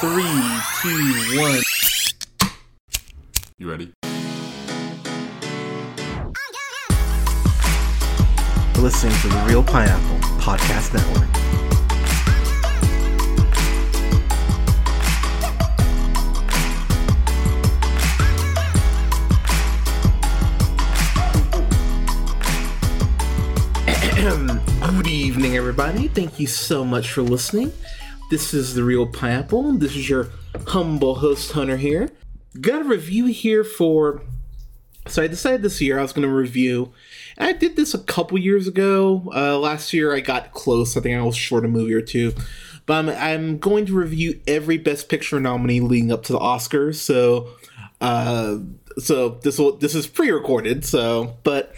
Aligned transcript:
Three, 0.00 0.24
two, 0.82 1.40
one. 1.40 1.62
You 3.58 3.70
ready? 3.70 3.92
Listening 8.76 9.14
to 9.20 9.28
the 9.28 9.44
Reel 9.46 9.62
Pineapple 9.62 10.18
Podcast 10.40 10.94
Network. 10.94 11.30
Good 24.96 25.06
evening, 25.06 25.56
everybody. 25.56 26.08
Thank 26.08 26.40
you 26.40 26.46
so 26.46 26.84
much 26.84 27.12
for 27.12 27.22
listening. 27.22 27.72
This 28.30 28.54
is 28.54 28.74
the 28.74 28.82
Reel 28.82 29.06
Pineapple. 29.06 29.74
This 29.74 29.94
is 29.94 30.08
your 30.08 30.30
humble 30.68 31.16
host, 31.16 31.52
Hunter 31.52 31.76
here. 31.76 32.10
Got 32.58 32.80
a 32.80 32.84
review 32.84 33.26
here 33.26 33.62
for. 33.62 34.22
So 35.06 35.22
I 35.22 35.26
decided 35.26 35.60
this 35.60 35.80
year 35.82 35.98
I 35.98 36.02
was 36.02 36.14
going 36.14 36.26
to 36.26 36.34
review. 36.34 36.92
I 37.36 37.52
did 37.52 37.76
this 37.76 37.92
a 37.92 37.98
couple 37.98 38.38
years 38.38 38.66
ago. 38.66 39.30
Uh, 39.34 39.58
last 39.58 39.92
year 39.92 40.14
I 40.14 40.20
got 40.20 40.52
close. 40.52 40.96
I 40.96 41.00
think 41.00 41.18
I 41.18 41.22
was 41.22 41.36
short 41.36 41.66
a 41.66 41.68
movie 41.68 41.92
or 41.92 42.00
two. 42.00 42.32
But 42.86 42.94
I'm, 42.94 43.08
I'm 43.10 43.58
going 43.58 43.84
to 43.86 43.94
review 43.94 44.40
every 44.46 44.78
Best 44.78 45.10
Picture 45.10 45.38
nominee 45.38 45.80
leading 45.80 46.10
up 46.10 46.22
to 46.24 46.32
the 46.32 46.38
Oscars. 46.38 46.94
So, 46.94 47.50
uh, 48.00 48.58
so 48.98 49.40
this 49.42 49.58
will 49.58 49.76
this 49.76 49.94
is 49.94 50.06
pre-recorded. 50.06 50.86
So, 50.86 51.36
but 51.44 51.74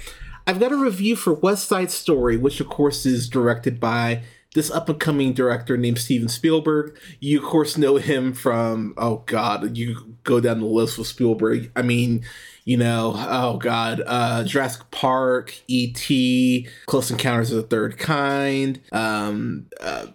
I've 0.46 0.60
got 0.60 0.70
a 0.70 0.76
review 0.76 1.16
for 1.16 1.34
West 1.34 1.66
Side 1.66 1.90
Story, 1.90 2.37
which 2.37 2.60
of 2.60 2.68
course 2.68 3.04
is 3.04 3.28
directed 3.28 3.80
by 3.80 4.23
this 4.56 4.70
up 4.70 4.88
and 4.88 4.98
coming 4.98 5.34
director 5.34 5.77
named 5.77 5.98
Steven 5.98 6.28
Spielberg. 6.28 6.98
You 7.20 7.38
of 7.38 7.45
course 7.45 7.77
know 7.77 7.96
him 7.96 8.33
from 8.33 8.95
oh 8.96 9.23
god, 9.27 9.77
you 9.77 10.16
go 10.24 10.41
down 10.41 10.60
the 10.60 10.66
list 10.66 10.96
with 10.96 11.07
Spielberg. 11.07 11.71
I 11.76 11.82
mean, 11.82 12.24
you 12.65 12.79
know, 12.79 13.13
oh 13.16 13.59
god, 13.59 14.02
uh 14.04 14.45
Jurassic 14.45 14.90
Park, 14.90 15.54
E.T., 15.68 16.68
Close 16.87 17.10
Encounters 17.10 17.52
of 17.52 17.59
the 17.59 17.68
Third 17.68 17.98
Kind, 17.98 18.80
um 18.93 19.66
uh, 19.80 20.07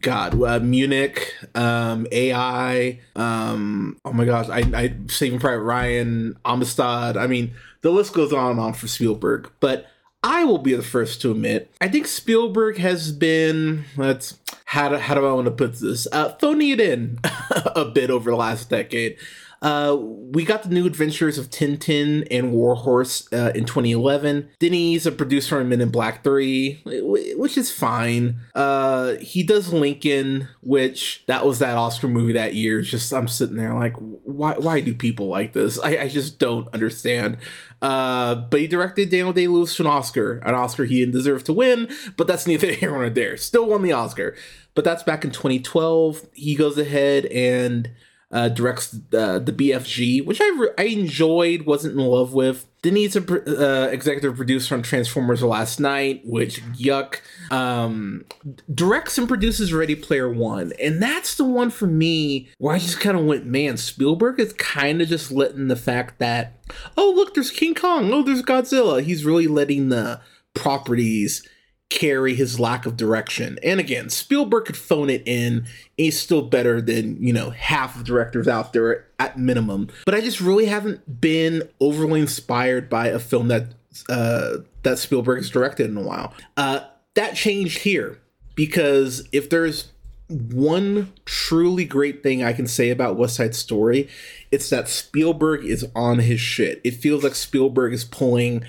God, 0.00 0.40
uh, 0.42 0.60
Munich, 0.60 1.34
um, 1.54 2.06
AI, 2.12 3.00
um, 3.16 3.98
oh 4.04 4.12
my 4.12 4.24
gosh, 4.24 4.48
I, 4.48 4.58
I 4.74 4.96
Saving 5.08 5.40
Private 5.40 5.62
Ryan, 5.62 6.36
Amistad. 6.44 7.16
I 7.16 7.26
mean, 7.26 7.54
the 7.82 7.90
list 7.90 8.12
goes 8.12 8.32
on 8.32 8.52
and 8.52 8.60
on 8.60 8.74
for 8.74 8.86
Spielberg. 8.86 9.50
But 9.58 9.86
I 10.22 10.44
will 10.44 10.58
be 10.58 10.74
the 10.74 10.82
first 10.82 11.20
to 11.22 11.30
admit, 11.30 11.70
I 11.80 11.88
think 11.88 12.06
Spielberg 12.06 12.78
has 12.78 13.12
been, 13.12 13.84
let's, 13.96 14.38
how 14.64 14.88
do, 14.88 14.96
how 14.96 15.14
do 15.14 15.24
I 15.24 15.32
want 15.32 15.46
to 15.46 15.52
put 15.52 15.78
this? 15.78 16.08
Uh, 16.10 16.34
phoning 16.40 16.70
it 16.70 16.80
in 16.80 17.20
a 17.76 17.84
bit 17.84 18.10
over 18.10 18.30
the 18.30 18.36
last 18.36 18.68
decade. 18.68 19.16
Uh, 19.60 19.96
we 19.98 20.44
got 20.44 20.62
the 20.62 20.68
new 20.68 20.86
adventures 20.86 21.38
of 21.38 21.50
Tintin 21.50 22.26
and 22.30 22.52
Warhorse 22.52 23.32
uh, 23.32 23.52
in 23.54 23.64
2011. 23.64 24.48
Then 24.60 24.72
he's 24.72 25.06
a 25.06 25.12
producer 25.12 25.58
on 25.58 25.68
Men 25.68 25.80
in 25.80 25.90
Black 25.90 26.22
3, 26.22 26.82
which 26.84 27.58
is 27.58 27.70
fine. 27.70 28.40
Uh, 28.54 29.14
he 29.14 29.42
does 29.42 29.72
Lincoln, 29.72 30.48
which 30.62 31.24
that 31.26 31.44
was 31.44 31.58
that 31.58 31.76
Oscar 31.76 32.08
movie 32.08 32.34
that 32.34 32.54
year. 32.54 32.80
It's 32.80 32.90
just 32.90 33.12
I'm 33.12 33.28
sitting 33.28 33.56
there 33.56 33.74
like, 33.74 33.94
why 33.98 34.54
why 34.54 34.80
do 34.80 34.94
people 34.94 35.28
like 35.28 35.52
this? 35.54 35.78
I, 35.80 35.98
I 35.98 36.08
just 36.08 36.38
don't 36.38 36.68
understand. 36.72 37.38
Uh, 37.80 38.34
but 38.34 38.60
he 38.60 38.66
directed 38.66 39.10
Daniel 39.10 39.32
Day 39.32 39.46
Lewis 39.46 39.74
to 39.76 39.82
an 39.82 39.88
Oscar, 39.88 40.38
an 40.38 40.54
Oscar 40.54 40.84
he 40.84 41.00
didn't 41.00 41.14
deserve 41.14 41.44
to 41.44 41.52
win, 41.52 41.88
but 42.16 42.26
that's 42.26 42.46
neither 42.46 42.72
here 42.72 42.90
nor 42.90 43.10
there. 43.10 43.36
Still 43.36 43.66
won 43.66 43.82
the 43.82 43.92
Oscar. 43.92 44.36
But 44.74 44.84
that's 44.84 45.02
back 45.02 45.24
in 45.24 45.32
2012. 45.32 46.26
He 46.34 46.54
goes 46.54 46.78
ahead 46.78 47.26
and 47.26 47.90
uh, 48.30 48.48
directs 48.48 48.94
uh, 49.14 49.38
the 49.38 49.52
BFG, 49.52 50.24
which 50.24 50.40
I, 50.40 50.48
re- 50.58 50.70
I 50.76 50.82
enjoyed, 50.84 51.62
wasn't 51.62 51.98
in 51.98 52.04
love 52.04 52.34
with. 52.34 52.66
A 52.84 53.88
uh, 53.88 53.88
executive 53.88 54.36
producer 54.36 54.74
on 54.74 54.82
Transformers: 54.82 55.42
Last 55.42 55.80
Knight, 55.80 56.22
which 56.24 56.62
yuck. 56.74 57.20
Um, 57.50 58.24
directs 58.72 59.18
and 59.18 59.26
produces 59.26 59.72
Ready 59.72 59.94
Player 59.96 60.30
One, 60.30 60.72
and 60.80 61.02
that's 61.02 61.34
the 61.34 61.44
one 61.44 61.70
for 61.70 61.86
me 61.86 62.48
where 62.58 62.74
I 62.74 62.78
just 62.78 63.00
kind 63.00 63.18
of 63.18 63.24
went, 63.24 63.46
man, 63.46 63.78
Spielberg 63.78 64.38
is 64.38 64.52
kind 64.52 65.02
of 65.02 65.08
just 65.08 65.32
letting 65.32 65.68
the 65.68 65.76
fact 65.76 66.18
that 66.18 66.60
oh 66.96 67.12
look, 67.16 67.34
there's 67.34 67.50
King 67.50 67.74
Kong, 67.74 68.12
oh 68.12 68.22
there's 68.22 68.42
Godzilla. 68.42 69.02
He's 69.02 69.24
really 69.24 69.48
letting 69.48 69.88
the 69.88 70.20
properties 70.54 71.46
carry 71.90 72.34
his 72.34 72.60
lack 72.60 72.86
of 72.86 72.96
direction. 72.96 73.58
And 73.62 73.80
again, 73.80 74.10
Spielberg 74.10 74.66
could 74.66 74.76
phone 74.76 75.08
it 75.08 75.22
in. 75.26 75.66
He's 75.96 76.20
still 76.20 76.42
better 76.42 76.80
than, 76.80 77.22
you 77.22 77.32
know, 77.32 77.50
half 77.50 77.96
of 77.96 78.04
directors 78.04 78.46
out 78.46 78.72
there 78.72 79.06
at 79.18 79.38
minimum. 79.38 79.88
But 80.04 80.14
I 80.14 80.20
just 80.20 80.40
really 80.40 80.66
haven't 80.66 81.20
been 81.20 81.68
overly 81.80 82.20
inspired 82.20 82.90
by 82.90 83.08
a 83.08 83.18
film 83.18 83.48
that 83.48 83.74
uh, 84.08 84.58
that 84.82 84.98
Spielberg 84.98 85.38
has 85.38 85.50
directed 85.50 85.90
in 85.90 85.96
a 85.96 86.02
while. 86.02 86.34
Uh, 86.56 86.80
that 87.14 87.34
changed 87.34 87.78
here 87.80 88.20
because 88.54 89.26
if 89.32 89.50
there's 89.50 89.92
one 90.28 91.12
truly 91.24 91.84
great 91.84 92.22
thing 92.22 92.44
I 92.44 92.52
can 92.52 92.66
say 92.66 92.90
about 92.90 93.16
West 93.16 93.36
Side 93.36 93.54
Story, 93.54 94.08
it's 94.50 94.68
that 94.70 94.88
Spielberg 94.88 95.64
is 95.64 95.86
on 95.96 96.18
his 96.18 96.40
shit. 96.40 96.80
It 96.84 96.92
feels 96.92 97.24
like 97.24 97.34
Spielberg 97.34 97.94
is 97.94 98.04
pulling 98.04 98.62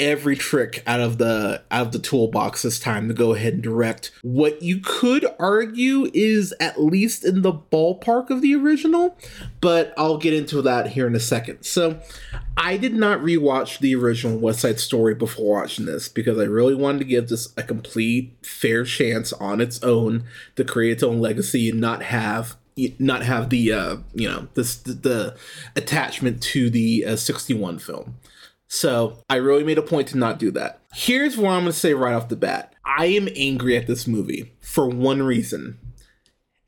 every 0.00 0.34
trick 0.34 0.82
out 0.86 1.00
of 1.00 1.18
the 1.18 1.62
out 1.70 1.86
of 1.86 1.92
the 1.92 1.98
toolbox 1.98 2.62
this 2.62 2.80
time 2.80 3.06
to 3.06 3.14
go 3.14 3.34
ahead 3.34 3.52
and 3.52 3.62
direct. 3.62 4.10
What 4.22 4.62
you 4.62 4.80
could 4.82 5.26
argue 5.38 6.10
is 6.14 6.54
at 6.58 6.80
least 6.80 7.24
in 7.24 7.42
the 7.42 7.52
ballpark 7.52 8.30
of 8.30 8.40
the 8.40 8.54
original 8.54 9.16
but 9.60 9.92
i'll 9.96 10.16
get 10.16 10.32
into 10.32 10.62
that 10.62 10.88
here 10.88 11.06
in 11.06 11.14
a 11.14 11.20
second. 11.20 11.62
So 11.62 12.00
i 12.56 12.76
did 12.76 12.94
not 12.94 13.20
rewatch 13.20 13.78
the 13.78 13.94
original 13.94 14.38
west 14.38 14.60
side 14.60 14.80
story 14.80 15.14
before 15.14 15.60
watching 15.60 15.86
this 15.86 16.08
because 16.08 16.38
i 16.38 16.44
really 16.44 16.74
wanted 16.74 17.00
to 17.00 17.04
give 17.04 17.28
this 17.28 17.52
a 17.56 17.62
complete 17.62 18.36
fair 18.42 18.84
chance 18.84 19.32
on 19.34 19.60
its 19.60 19.82
own 19.82 20.24
to 20.56 20.64
create 20.64 20.92
its 20.92 21.02
own 21.02 21.20
legacy 21.20 21.68
and 21.68 21.80
not 21.80 22.02
have 22.02 22.56
not 22.98 23.22
have 23.22 23.50
the 23.50 23.72
uh 23.72 23.96
you 24.14 24.28
know 24.28 24.48
this 24.54 24.76
the, 24.76 24.92
the 24.92 25.36
attachment 25.76 26.42
to 26.42 26.70
the 26.70 27.04
uh, 27.04 27.16
61 27.16 27.78
film 27.78 28.16
so 28.72 29.18
I 29.28 29.36
really 29.36 29.64
made 29.64 29.78
a 29.78 29.82
point 29.82 30.06
to 30.08 30.16
not 30.16 30.38
do 30.38 30.52
that. 30.52 30.80
Here's 30.94 31.36
what 31.36 31.50
I'm 31.50 31.62
going 31.62 31.72
to 31.72 31.78
say 31.78 31.92
right 31.92 32.14
off 32.14 32.28
the 32.28 32.36
bat 32.36 32.72
I 32.84 33.06
am 33.06 33.28
angry 33.34 33.76
at 33.76 33.88
this 33.88 34.06
movie 34.06 34.54
for 34.60 34.88
one 34.88 35.22
reason. 35.24 35.78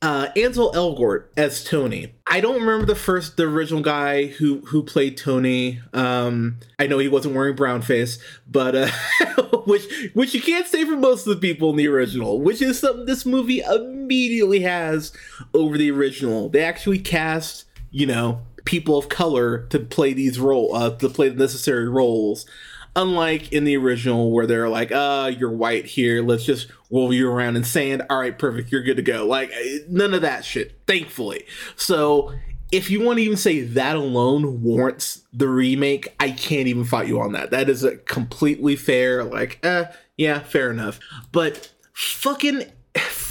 Uh, 0.02 0.30
Ansel 0.36 0.72
Elgort 0.72 1.26
as 1.36 1.62
Tony. 1.62 2.12
I 2.26 2.40
don't 2.40 2.58
remember 2.58 2.86
the 2.86 2.96
first, 2.96 3.36
the 3.36 3.44
original 3.44 3.82
guy 3.82 4.26
who 4.26 4.62
who 4.62 4.82
played 4.82 5.16
Tony. 5.16 5.80
Um, 5.92 6.58
I 6.76 6.88
know 6.88 6.98
he 6.98 7.06
wasn't 7.06 7.36
wearing 7.36 7.54
brown 7.54 7.82
face, 7.82 8.18
but 8.48 8.74
uh, 8.74 8.88
which 9.64 10.10
which 10.12 10.34
you 10.34 10.42
can't 10.42 10.66
say 10.66 10.84
for 10.84 10.96
most 10.96 11.28
of 11.28 11.34
the 11.34 11.40
people 11.40 11.70
in 11.70 11.76
the 11.76 11.86
original, 11.86 12.40
which 12.40 12.60
is 12.60 12.80
something 12.80 13.06
this 13.06 13.24
movie 13.24 13.60
immediately 13.60 14.58
has 14.60 15.12
over 15.54 15.78
the 15.78 15.92
original. 15.92 16.48
They 16.48 16.64
actually 16.64 16.98
cast, 16.98 17.64
you 17.92 18.06
know, 18.06 18.40
people 18.64 18.98
of 18.98 19.08
color 19.08 19.66
to 19.68 19.78
play 19.78 20.12
these 20.12 20.38
role 20.38 20.74
uh, 20.74 20.90
to 20.96 21.08
play 21.08 21.28
the 21.28 21.36
necessary 21.36 21.88
roles. 21.88 22.46
Unlike 22.94 23.52
in 23.52 23.64
the 23.64 23.74
original 23.76 24.30
where 24.30 24.46
they're 24.46 24.68
like 24.68 24.92
uh 24.92 25.32
you're 25.36 25.50
white 25.50 25.86
here. 25.86 26.22
Let's 26.22 26.44
just 26.44 26.68
roll 26.90 27.12
you 27.12 27.30
around 27.30 27.56
in 27.56 27.64
sand. 27.64 28.02
All 28.10 28.20
right 28.20 28.38
perfect. 28.38 28.70
You're 28.70 28.82
good 28.82 28.96
to 28.96 29.02
go. 29.02 29.26
Like 29.26 29.50
none 29.88 30.12
of 30.12 30.20
that 30.22 30.44
shit 30.44 30.78
thankfully. 30.86 31.46
So 31.74 32.34
if 32.70 32.90
you 32.90 33.02
want 33.02 33.18
to 33.18 33.22
even 33.22 33.36
say 33.38 33.60
that 33.60 33.96
alone 33.96 34.62
warrants 34.62 35.22
the 35.32 35.48
remake 35.48 36.14
i 36.20 36.30
can't 36.30 36.68
even 36.68 36.84
fight 36.84 37.08
you 37.08 37.18
on 37.18 37.32
that. 37.32 37.50
That 37.50 37.70
is 37.70 37.82
a 37.82 37.96
completely 37.96 38.76
fair 38.76 39.24
like 39.24 39.58
eh 39.62 39.86
yeah 40.18 40.40
fair 40.40 40.70
enough. 40.70 41.00
But 41.32 41.70
fucking 41.94 42.64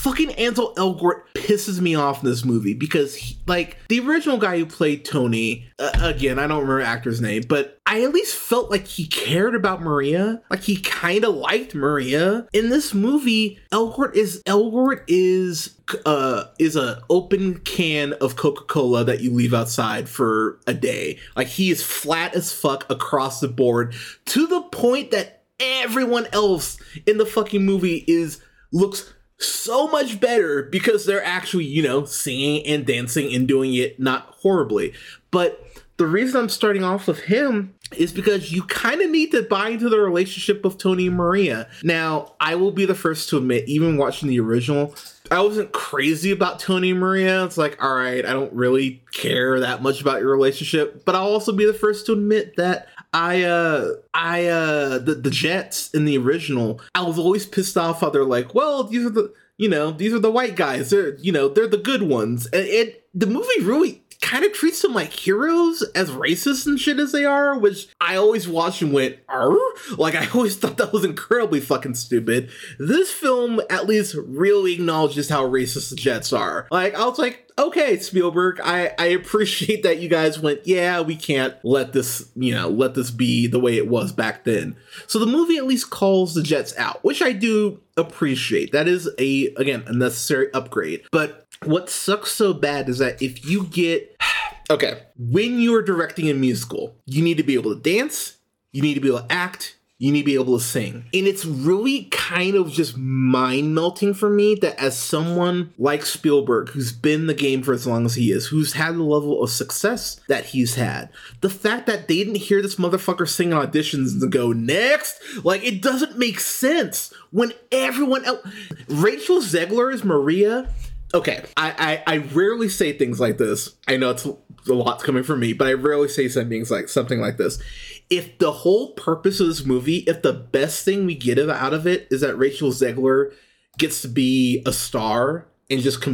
fucking 0.02 0.32
Ansel 0.32 0.74
Elgort 0.76 1.22
pisses 1.36 1.80
me 1.80 1.94
off 1.94 2.24
in 2.24 2.30
this 2.30 2.44
movie 2.44 2.74
because, 2.74 3.16
he, 3.16 3.38
like, 3.46 3.78
the 3.88 4.00
original 4.00 4.38
guy 4.38 4.58
who 4.58 4.66
played 4.66 5.06
Tony, 5.06 5.68
uh, 5.78 5.92
again, 6.02 6.40
I 6.40 6.48
don't 6.48 6.62
remember 6.62 6.82
actor's 6.82 7.22
name, 7.22 7.44
but 7.48 7.78
I 7.86 8.02
at 8.02 8.12
least 8.12 8.36
felt 8.36 8.72
like 8.72 8.88
he 8.88 9.06
cared 9.06 9.54
about 9.54 9.84
Maria. 9.84 10.42
Like, 10.50 10.62
he 10.62 10.78
kind 10.78 11.24
of 11.24 11.36
liked 11.36 11.76
Maria. 11.76 12.48
In 12.52 12.70
this 12.70 12.96
movie, 12.96 13.60
Elgort 13.72 14.16
is 14.16 14.42
Elgort 14.48 15.04
is 15.08 15.78
uh 16.06 16.46
is 16.58 16.76
a 16.78 17.04
open 17.10 17.60
can 17.60 18.14
of 18.14 18.38
Coca-Cola 18.38 19.04
that 19.04 19.20
you 19.20 19.32
leave 19.32 19.54
outside 19.54 20.10
for 20.10 20.60
a 20.66 20.74
day. 20.74 21.20
Like, 21.36 21.48
he 21.48 21.70
is 21.70 21.84
flat 21.84 22.34
as 22.34 22.52
fuck 22.52 22.90
across 22.90 23.40
the 23.40 23.50
board 23.50 23.94
to 24.28 24.48
the 24.48 24.62
point 24.62 25.12
that 25.12 25.44
everyone 25.60 26.28
else 26.34 26.80
in 27.06 27.20
the 27.20 27.26
fucking 27.26 27.64
movie 27.64 28.04
is 28.08 28.42
looks 28.72 29.14
so 29.42 29.88
much 29.88 30.20
better 30.20 30.64
because 30.64 31.06
they're 31.06 31.24
actually, 31.24 31.66
you 31.66 31.84
know, 31.84 32.06
singing 32.06 32.66
and 32.66 32.86
dancing 32.86 33.34
and 33.34 33.48
doing 33.48 33.74
it 33.74 34.00
not 34.00 34.36
horribly. 34.40 34.94
But 35.32 35.64
the 35.98 36.08
reason 36.08 36.42
I'm 36.42 36.50
starting 36.50 36.84
off 36.84 37.08
with 37.08 37.20
him 37.22 37.76
is 37.96 38.12
because 38.12 38.52
you 38.52 38.64
kind 38.64 39.02
of 39.02 39.10
need 39.10 39.32
to 39.32 39.44
buy 39.44 39.70
into 39.70 39.90
the 39.90 40.00
relationship 40.00 40.66
of 40.66 40.78
Tony 40.78 41.08
and 41.08 41.16
Maria. 41.16 41.70
Now, 41.84 42.34
I 42.40 42.56
will 42.56 42.72
be 42.72 42.86
the 42.86 42.96
first 42.96 43.30
to 43.30 43.38
admit, 43.38 43.68
even 43.68 43.98
watching 43.98 44.30
the 44.30 44.40
original, 44.40 44.96
I 45.30 45.42
wasn't 45.42 45.72
crazy 45.72 46.32
about 46.32 46.60
Tony 46.60 46.92
and 46.92 47.00
Maria. 47.00 47.46
It's 47.46 47.58
like, 47.58 47.82
all 47.84 47.94
right, 47.94 48.26
I 48.26 48.34
don't 48.34 48.54
really 48.54 49.04
care 49.12 49.60
that 49.60 49.82
much 49.82 50.02
about 50.02 50.22
your 50.22 50.32
relationship, 50.32 51.06
but 51.06 51.16
I'll 51.16 51.28
also 51.28 51.52
be 51.52 51.66
the 51.66 51.74
first 51.74 52.06
to 52.08 52.14
admit 52.14 52.56
that 52.58 52.88
I 53.14 53.44
uh 53.44 53.94
I 54.14 54.46
uh 54.48 54.98
the, 55.00 55.16
the 55.16 55.30
Jets 55.30 55.90
in 55.92 56.06
the 56.06 56.18
original, 56.18 56.82
I 56.96 57.02
was 57.04 57.20
always 57.20 57.46
pissed 57.46 57.78
off 57.78 58.02
how 58.02 58.10
they're 58.10 58.24
like, 58.24 58.56
well, 58.56 58.84
these 58.84 59.06
are 59.06 59.10
the 59.10 59.34
you 59.58 59.70
know, 59.70 59.92
these 59.92 60.14
are 60.14 60.20
the 60.20 60.32
white 60.32 60.56
guys. 60.56 60.90
They're 60.90 61.16
you 61.18 61.32
know, 61.32 61.48
they're 61.48 61.68
the 61.68 61.78
good 61.78 62.04
ones. 62.04 62.46
And 62.48 62.66
it 62.66 63.06
the 63.14 63.28
movie 63.28 63.62
really 63.62 64.02
kind 64.22 64.46
of 64.46 64.54
treats 64.54 64.82
them 64.82 64.94
like 64.94 65.12
heroes 65.12 65.82
as 65.96 66.12
racist 66.12 66.68
and 66.68 66.80
shit 66.80 67.00
as 67.00 67.12
they 67.12 67.26
are, 67.26 67.58
which 67.58 67.90
I 68.00 68.16
always 68.16 68.48
watched 68.48 68.82
and 68.82 68.94
went, 68.94 69.18
Arr? 69.28 69.58
like 69.98 70.16
I 70.16 70.28
always 70.34 70.56
thought 70.58 70.78
that 70.78 70.94
was 70.94 71.04
incredibly 71.04 71.60
fucking 71.60 71.96
stupid. 71.96 72.50
This 72.80 73.12
film 73.12 73.62
at 73.70 73.88
least 73.88 74.16
really 74.16 74.74
acknowledges 74.74 75.28
how 75.30 75.44
racist 75.44 75.90
the 75.90 75.96
Jets 75.96 76.32
are. 76.32 76.68
Like 76.72 76.96
I 76.96 77.06
was 77.06 77.18
like, 77.18 77.51
okay, 77.62 77.98
Spielberg, 77.98 78.60
I, 78.64 78.94
I 78.98 79.06
appreciate 79.08 79.84
that 79.84 80.00
you 80.00 80.10
guys 80.10 80.40
went, 80.40 80.62
yeah, 80.66 81.02
we 81.02 81.16
can't 81.16 81.56
let 81.64 81.94
this, 81.94 82.30
you 82.36 82.54
know, 82.54 82.70
let 82.70 82.96
this 82.96 83.12
be 83.12 83.48
the 83.48 83.60
way 83.60 83.78
it 83.78 83.88
was 83.88 84.12
back 84.12 84.44
then. 84.44 84.76
So 85.08 85.20
the 85.20 85.26
movie 85.26 85.58
at 85.58 85.66
least 85.66 85.90
calls 85.90 86.34
the 86.34 86.44
Jets 86.44 86.76
out, 86.78 87.04
which 87.04 87.22
I 87.22 87.32
do 87.32 87.80
appreciate. 87.98 88.72
That 88.72 88.88
is 88.88 89.10
a 89.20 89.54
again 89.56 89.84
a 89.88 89.94
necessary 89.94 90.52
upgrade. 90.54 91.04
But 91.12 91.48
what 91.64 91.90
sucks 91.90 92.32
so 92.32 92.54
bad 92.54 92.90
is 92.90 92.98
that 92.98 93.22
if 93.22 93.46
you 93.46 93.66
get 93.66 94.18
okay, 94.70 95.04
when 95.18 95.60
you're 95.60 95.84
directing 95.84 96.30
a 96.30 96.34
musical, 96.34 96.96
you 97.06 97.24
need 97.24 97.38
to 97.38 97.44
be 97.44 97.54
able 97.54 97.76
to 97.76 97.82
dance, 97.82 98.38
you 98.72 98.82
need 98.82 98.96
to 98.96 99.02
be 99.02 99.10
able 99.10 99.20
to 99.20 99.32
act, 99.32 99.78
you 100.02 100.12
need 100.12 100.22
to 100.22 100.26
be 100.26 100.34
able 100.34 100.58
to 100.58 100.64
sing. 100.64 101.06
And 101.14 101.28
it's 101.28 101.46
really 101.46 102.06
kind 102.06 102.56
of 102.56 102.72
just 102.72 102.98
mind 102.98 103.76
melting 103.76 104.16
for 104.16 104.32
me 104.32 104.56
that 104.56 104.80
as 104.82 104.98
someone 104.98 105.76
like 105.78 106.08
Spielberg, 106.08 106.70
who's 106.70 106.92
been 106.92 107.28
the 107.28 107.36
game 107.36 107.62
for 107.62 107.72
as 107.72 107.86
long 107.86 108.08
as 108.08 108.16
he 108.16 108.32
is, 108.32 108.48
who's 108.48 108.74
had 108.74 108.96
the 108.96 109.04
level 109.04 109.44
of 109.44 109.52
success 109.52 110.20
that 110.28 110.46
he's 110.46 110.74
had, 110.74 111.10
the 111.42 111.52
fact 111.52 111.86
that 111.86 112.08
they 112.08 112.16
didn't 112.16 112.38
hear 112.38 112.64
this 112.64 112.78
motherfucker 112.78 113.30
sing 113.30 113.54
on 113.54 113.68
auditions 113.68 114.20
and 114.20 114.32
go, 114.32 114.52
next, 114.52 115.22
like 115.44 115.64
it 115.64 115.84
doesn't 115.84 116.18
make 116.18 116.40
sense 116.40 117.14
when 117.30 117.54
everyone 117.72 118.26
else. 118.26 118.42
Rachel 118.88 119.38
Zegler 119.38 119.94
is 119.94 120.04
Maria 120.04 120.68
okay, 121.14 121.44
I, 121.58 122.02
I, 122.08 122.16
I 122.16 122.18
rarely 122.18 122.70
say 122.70 122.98
things 122.98 123.20
like 123.20 123.38
this. 123.38 123.76
I 123.88 123.98
know 123.98 124.12
it's 124.12 124.26
a 124.26 124.74
lot 124.74 125.02
coming 125.02 125.24
from 125.24 125.40
me, 125.40 125.54
but 125.54 125.68
I 125.68 125.74
rarely 125.74 126.08
say 126.08 126.28
something 126.28 126.66
like 126.70 126.90
something 126.90 127.20
like 127.20 127.38
this. 127.38 127.62
If 128.10 128.38
the 128.40 128.52
whole 128.52 128.94
purpose 128.94 129.40
of 129.40 129.48
this 129.48 129.66
movie, 129.66 130.00
if 130.00 130.22
the 130.22 130.34
best 130.34 130.84
thing 130.86 131.06
we 131.06 131.16
get 131.16 131.40
out 131.40 131.74
of 131.74 131.88
it 131.88 132.08
is 132.12 132.22
that 132.22 132.38
Rachel 132.38 132.72
Zegler 132.72 133.34
gets 133.78 134.02
to 134.02 134.08
be 134.08 134.62
a 134.66 134.74
star 134.74 135.48
and 135.72 135.82
just 135.82 136.06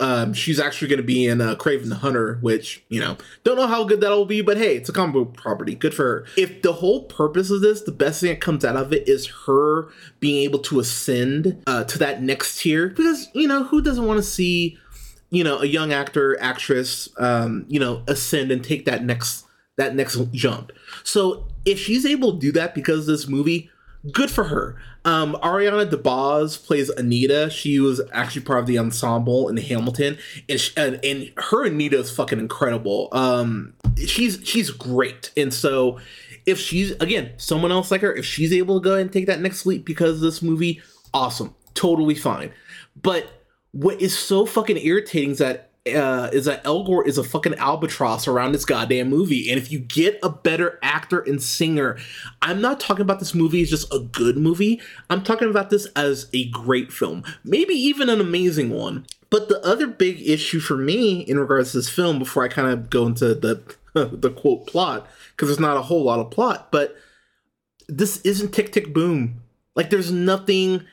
um, 0.00 0.34
she's 0.34 0.58
actually 0.58 0.88
going 0.88 0.98
to 0.98 1.04
be 1.04 1.26
in 1.26 1.40
uh, 1.40 1.54
Kraven 1.54 1.88
the 1.88 1.94
Hunter, 1.94 2.38
which 2.40 2.84
you 2.88 3.00
know 3.00 3.16
don't 3.44 3.56
know 3.56 3.68
how 3.68 3.84
good 3.84 4.00
that'll 4.00 4.26
be, 4.26 4.42
but 4.42 4.56
hey, 4.56 4.76
it's 4.76 4.88
a 4.88 4.92
combo 4.92 5.24
property, 5.24 5.74
good 5.74 5.94
for 5.94 6.02
her. 6.02 6.26
If 6.36 6.62
the 6.62 6.72
whole 6.72 7.04
purpose 7.04 7.50
of 7.50 7.60
this, 7.60 7.82
the 7.82 7.92
best 7.92 8.20
thing 8.20 8.30
that 8.30 8.40
comes 8.40 8.64
out 8.64 8.76
of 8.76 8.92
it 8.92 9.08
is 9.08 9.26
her 9.46 9.88
being 10.18 10.42
able 10.42 10.58
to 10.60 10.80
ascend 10.80 11.62
uh, 11.66 11.84
to 11.84 11.98
that 11.98 12.22
next 12.22 12.60
tier, 12.60 12.88
because 12.88 13.28
you 13.32 13.46
know 13.46 13.64
who 13.64 13.80
doesn't 13.80 14.04
want 14.04 14.18
to 14.18 14.22
see 14.22 14.76
you 15.30 15.44
know 15.44 15.60
a 15.60 15.66
young 15.66 15.92
actor 15.92 16.38
actress 16.40 17.08
um, 17.18 17.64
you 17.68 17.78
know 17.78 18.02
ascend 18.08 18.50
and 18.50 18.64
take 18.64 18.84
that 18.84 19.04
next 19.04 19.46
that 19.76 19.94
next 19.94 20.18
jump. 20.32 20.72
So 21.04 21.46
if 21.64 21.78
she's 21.78 22.04
able 22.04 22.32
to 22.32 22.38
do 22.38 22.52
that 22.52 22.74
because 22.74 23.06
this 23.06 23.28
movie, 23.28 23.70
good 24.12 24.30
for 24.30 24.44
her. 24.44 24.76
Um, 25.04 25.36
Ariana 25.42 25.88
DeBose 25.88 26.64
plays 26.64 26.90
Anita. 26.90 27.50
She 27.50 27.80
was 27.80 28.00
actually 28.12 28.42
part 28.42 28.60
of 28.60 28.66
the 28.66 28.78
ensemble 28.78 29.48
in 29.48 29.56
Hamilton, 29.56 30.18
and 30.48 30.60
she, 30.60 30.72
and, 30.76 31.04
and 31.04 31.30
her 31.36 31.66
Anita 31.66 31.98
is 31.98 32.10
fucking 32.10 32.38
incredible. 32.38 33.08
Um, 33.12 33.74
she's 33.96 34.40
she's 34.44 34.70
great, 34.70 35.30
and 35.36 35.52
so 35.52 35.98
if 36.46 36.58
she's 36.58 36.92
again 36.92 37.32
someone 37.36 37.72
else 37.72 37.90
like 37.90 38.00
her, 38.00 38.14
if 38.14 38.24
she's 38.24 38.52
able 38.52 38.80
to 38.80 38.84
go 38.84 38.96
and 38.96 39.12
take 39.12 39.26
that 39.26 39.40
next 39.40 39.66
leap 39.66 39.84
because 39.84 40.16
of 40.16 40.20
this 40.20 40.42
movie, 40.42 40.82
awesome, 41.12 41.54
totally 41.74 42.14
fine. 42.14 42.52
But 43.00 43.26
what 43.72 44.00
is 44.00 44.16
so 44.16 44.46
fucking 44.46 44.78
irritating 44.78 45.30
is 45.30 45.38
that 45.38 45.70
uh, 45.86 46.30
is 46.32 46.46
that 46.46 46.64
Elgort 46.64 47.06
is 47.06 47.18
a 47.18 47.24
fucking 47.24 47.54
albatross 47.56 48.26
around 48.26 48.52
this 48.52 48.64
goddamn 48.64 49.10
movie. 49.10 49.50
And 49.50 49.58
if 49.58 49.70
you 49.70 49.78
get 49.78 50.18
a 50.22 50.30
better 50.30 50.78
actor 50.82 51.20
and 51.20 51.42
singer, 51.42 51.98
I'm 52.40 52.60
not 52.60 52.80
talking 52.80 53.02
about 53.02 53.18
this 53.18 53.34
movie 53.34 53.62
as 53.62 53.70
just 53.70 53.92
a 53.92 53.98
good 53.98 54.38
movie. 54.38 54.80
I'm 55.10 55.22
talking 55.22 55.50
about 55.50 55.70
this 55.70 55.86
as 55.94 56.30
a 56.32 56.48
great 56.48 56.92
film, 56.92 57.22
maybe 57.44 57.74
even 57.74 58.08
an 58.08 58.20
amazing 58.20 58.70
one. 58.70 59.06
But 59.28 59.48
the 59.48 59.64
other 59.66 59.86
big 59.86 60.20
issue 60.26 60.60
for 60.60 60.76
me 60.76 61.20
in 61.20 61.38
regards 61.38 61.72
to 61.72 61.78
this 61.78 61.90
film, 61.90 62.18
before 62.18 62.44
I 62.44 62.48
kind 62.48 62.68
of 62.68 62.88
go 62.88 63.06
into 63.06 63.34
the 63.34 63.62
the 63.94 64.30
quote 64.30 64.66
plot, 64.66 65.06
because 65.30 65.48
there's 65.48 65.60
not 65.60 65.76
a 65.76 65.82
whole 65.82 66.04
lot 66.04 66.20
of 66.20 66.30
plot, 66.30 66.70
but 66.70 66.96
this 67.88 68.20
isn't 68.22 68.52
Tick 68.52 68.72
Tick 68.72 68.94
Boom. 68.94 69.42
Like, 69.76 69.90
there's 69.90 70.12
nothing 70.12 70.84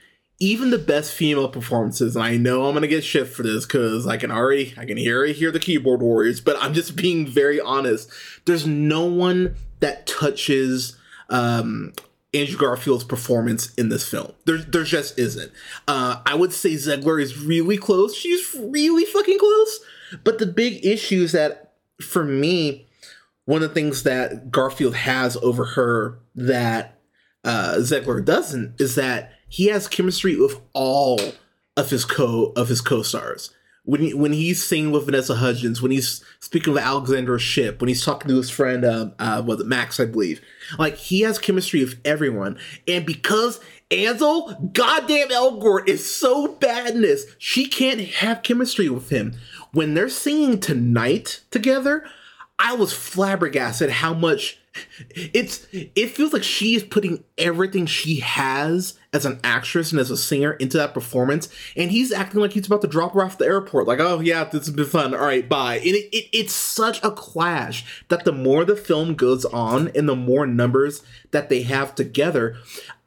even 0.41 0.71
the 0.71 0.79
best 0.79 1.13
female 1.13 1.47
performances, 1.47 2.15
and 2.15 2.25
I 2.25 2.35
know 2.35 2.65
I'm 2.65 2.73
gonna 2.73 2.87
get 2.87 3.03
shit 3.03 3.27
for 3.27 3.43
this 3.43 3.63
because 3.63 4.07
I 4.07 4.17
can 4.17 4.31
already 4.31 4.73
I 4.75 4.85
can 4.85 4.97
hear 4.97 5.23
hear 5.27 5.51
the 5.51 5.59
keyboard 5.59 6.01
warriors, 6.01 6.41
but 6.41 6.57
I'm 6.59 6.73
just 6.73 6.95
being 6.95 7.27
very 7.27 7.61
honest. 7.61 8.09
There's 8.45 8.65
no 8.65 9.05
one 9.05 9.55
that 9.81 10.07
touches 10.07 10.97
um, 11.29 11.93
Andrew 12.33 12.57
Garfield's 12.57 13.03
performance 13.03 13.71
in 13.75 13.89
this 13.89 14.07
film. 14.07 14.33
There, 14.45 14.57
there 14.57 14.83
just 14.83 15.19
isn't. 15.19 15.51
Uh, 15.87 16.21
I 16.25 16.33
would 16.33 16.53
say 16.53 16.71
Zegler 16.71 17.21
is 17.21 17.37
really 17.37 17.77
close. 17.77 18.15
She's 18.15 18.55
really 18.59 19.05
fucking 19.05 19.37
close. 19.37 19.79
But 20.23 20.39
the 20.39 20.47
big 20.47 20.83
issue 20.83 21.21
is 21.21 21.33
that 21.33 21.73
for 22.01 22.23
me, 22.23 22.87
one 23.45 23.61
of 23.61 23.69
the 23.69 23.75
things 23.75 24.03
that 24.03 24.49
Garfield 24.49 24.95
has 24.95 25.37
over 25.37 25.65
her 25.65 26.19
that 26.33 26.99
uh, 27.43 27.75
Zegler 27.77 28.23
doesn't 28.23 28.81
is 28.81 28.95
that 28.95 29.33
he 29.51 29.65
has 29.65 29.89
chemistry 29.89 30.37
with 30.37 30.61
all 30.71 31.19
of 31.75 31.89
his 31.89 32.05
co 32.05 32.53
of 32.55 32.69
his 32.69 32.79
co-stars. 32.79 33.53
When 33.83 33.99
he, 34.01 34.13
when 34.13 34.31
he's 34.31 34.65
singing 34.65 34.91
with 34.91 35.05
Vanessa 35.05 35.35
Hudgens, 35.35 35.81
when 35.81 35.91
he's 35.91 36.23
speaking 36.39 36.71
with 36.73 36.83
Alexandra 36.83 37.39
Shipp, 37.39 37.81
when 37.81 37.87
he's 37.87 38.05
talking 38.05 38.29
to 38.29 38.37
his 38.37 38.49
friend, 38.49 38.85
uh, 38.85 39.09
uh, 39.17 39.43
was 39.45 39.59
it 39.59 39.65
Max, 39.65 39.99
I 39.99 40.05
believe, 40.05 40.39
like 40.77 40.95
he 40.95 41.21
has 41.21 41.37
chemistry 41.37 41.83
with 41.83 41.99
everyone. 42.05 42.59
And 42.87 43.05
because 43.05 43.59
Ansel, 43.89 44.69
goddamn 44.71 45.29
Elgort 45.29 45.89
is 45.89 46.15
so 46.15 46.47
badness, 46.47 47.25
she 47.37 47.65
can't 47.67 47.99
have 47.99 48.43
chemistry 48.43 48.87
with 48.87 49.09
him. 49.09 49.33
When 49.73 49.95
they're 49.95 50.09
singing 50.09 50.59
tonight 50.59 51.41
together, 51.49 52.05
I 52.57 52.75
was 52.75 52.93
flabbergasted 52.93 53.89
how 53.89 54.13
much 54.13 54.60
it's 55.09 55.67
it 55.73 56.11
feels 56.11 56.31
like 56.31 56.43
she 56.43 56.75
is 56.75 56.83
putting 56.83 57.23
everything 57.37 57.85
she 57.85 58.21
has 58.21 58.97
as 59.11 59.25
an 59.25 59.37
actress 59.43 59.91
and 59.91 59.99
as 59.99 60.09
a 60.09 60.15
singer 60.15 60.53
into 60.53 60.77
that 60.77 60.93
performance 60.93 61.49
and 61.75 61.91
he's 61.91 62.11
acting 62.11 62.39
like 62.39 62.53
he's 62.53 62.67
about 62.67 62.81
to 62.81 62.87
drop 62.87 63.13
her 63.13 63.21
off 63.21 63.37
the 63.37 63.45
airport 63.45 63.85
like 63.85 63.99
oh 63.99 64.21
yeah 64.21 64.45
this 64.45 64.65
has 64.65 64.75
been 64.75 64.85
fun. 64.85 65.13
All 65.13 65.21
right 65.21 65.47
bye. 65.47 65.75
And 65.75 65.87
it, 65.87 66.09
it, 66.15 66.29
it's 66.31 66.53
such 66.53 67.03
a 67.03 67.11
clash 67.11 68.05
that 68.07 68.23
the 68.23 68.31
more 68.31 68.63
the 68.63 68.77
film 68.77 69.15
goes 69.15 69.43
on 69.45 69.89
and 69.89 70.07
the 70.07 70.15
more 70.15 70.47
numbers 70.47 71.03
that 71.31 71.49
they 71.49 71.63
have 71.63 71.95
together 71.95 72.55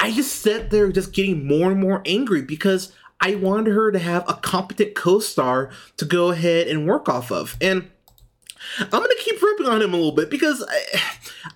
i 0.00 0.10
just 0.10 0.40
sat 0.42 0.70
there 0.70 0.90
just 0.92 1.12
getting 1.12 1.46
more 1.46 1.70
and 1.70 1.80
more 1.80 2.02
angry 2.04 2.42
because 2.42 2.92
i 3.20 3.34
wanted 3.34 3.72
her 3.72 3.90
to 3.90 3.98
have 3.98 4.24
a 4.28 4.34
competent 4.34 4.94
co-star 4.94 5.70
to 5.96 6.04
go 6.04 6.30
ahead 6.30 6.66
and 6.66 6.86
work 6.86 7.08
off 7.08 7.30
of. 7.30 7.56
And 7.60 7.90
I'm 8.78 8.90
gonna 8.90 9.08
keep 9.20 9.40
ripping 9.40 9.66
on 9.66 9.82
him 9.82 9.94
a 9.94 9.96
little 9.96 10.12
bit 10.12 10.30
because 10.30 10.64
I, 10.68 11.02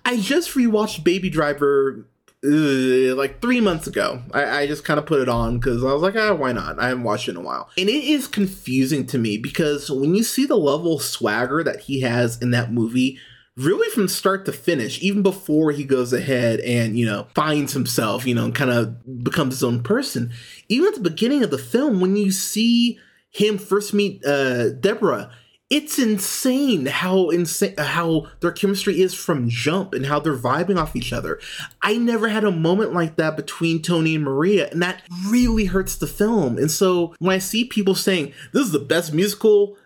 I 0.05 0.17
just 0.17 0.51
rewatched 0.55 1.03
Baby 1.03 1.29
Driver 1.29 2.05
uh, 2.43 3.15
like 3.15 3.41
three 3.41 3.59
months 3.59 3.87
ago. 3.87 4.21
I, 4.33 4.61
I 4.61 4.67
just 4.67 4.85
kind 4.85 4.97
of 4.99 5.05
put 5.05 5.21
it 5.21 5.29
on 5.29 5.59
because 5.59 5.83
I 5.83 5.91
was 5.91 6.01
like, 6.01 6.15
ah, 6.15 6.33
why 6.33 6.51
not? 6.51 6.79
I 6.79 6.89
haven't 6.89 7.03
watched 7.03 7.27
it 7.27 7.31
in 7.31 7.37
a 7.37 7.41
while. 7.41 7.69
And 7.77 7.89
it 7.89 8.03
is 8.03 8.27
confusing 8.27 9.05
to 9.07 9.17
me 9.17 9.37
because 9.37 9.89
when 9.89 10.15
you 10.15 10.23
see 10.23 10.45
the 10.45 10.55
level 10.55 10.95
of 10.95 11.01
swagger 11.01 11.63
that 11.63 11.81
he 11.81 12.01
has 12.01 12.41
in 12.41 12.51
that 12.51 12.71
movie, 12.71 13.19
really 13.57 13.89
from 13.89 14.07
start 14.07 14.45
to 14.45 14.53
finish, 14.53 15.01
even 15.01 15.21
before 15.21 15.71
he 15.71 15.83
goes 15.83 16.13
ahead 16.13 16.61
and, 16.61 16.97
you 16.97 17.05
know, 17.05 17.27
finds 17.35 17.73
himself, 17.73 18.25
you 18.25 18.33
know, 18.33 18.49
kind 18.51 18.71
of 18.71 19.23
becomes 19.23 19.55
his 19.55 19.63
own 19.63 19.83
person, 19.83 20.31
even 20.69 20.87
at 20.87 20.95
the 20.95 21.09
beginning 21.09 21.43
of 21.43 21.51
the 21.51 21.57
film, 21.57 21.99
when 21.99 22.15
you 22.15 22.31
see 22.31 22.97
him 23.31 23.57
first 23.57 23.93
meet 23.93 24.25
uh, 24.25 24.69
Deborah, 24.69 25.29
it's 25.69 25.99
insane 25.99 26.87
how 26.87 27.29
insane 27.29 27.75
how 27.77 28.27
their 28.39 28.51
chemistry 28.51 29.01
is 29.01 29.13
from 29.13 29.49
jump 29.49 29.93
and 29.93 30.07
how 30.07 30.19
they're 30.19 30.35
vibing 30.35 30.77
off 30.77 30.95
each 30.95 31.13
other. 31.13 31.39
I 31.81 31.97
never 31.97 32.27
had 32.27 32.43
a 32.43 32.51
moment 32.51 32.93
like 32.93 33.17
that 33.17 33.37
between 33.37 33.81
Tony 33.81 34.15
and 34.15 34.23
Maria, 34.23 34.69
and 34.71 34.81
that 34.81 35.03
really 35.27 35.65
hurts 35.65 35.95
the 35.95 36.07
film. 36.07 36.57
And 36.57 36.71
so 36.71 37.13
when 37.19 37.35
I 37.35 37.39
see 37.39 37.65
people 37.65 37.93
saying 37.93 38.33
this 38.51 38.65
is 38.65 38.71
the 38.71 38.79
best 38.79 39.13
musical 39.13 39.77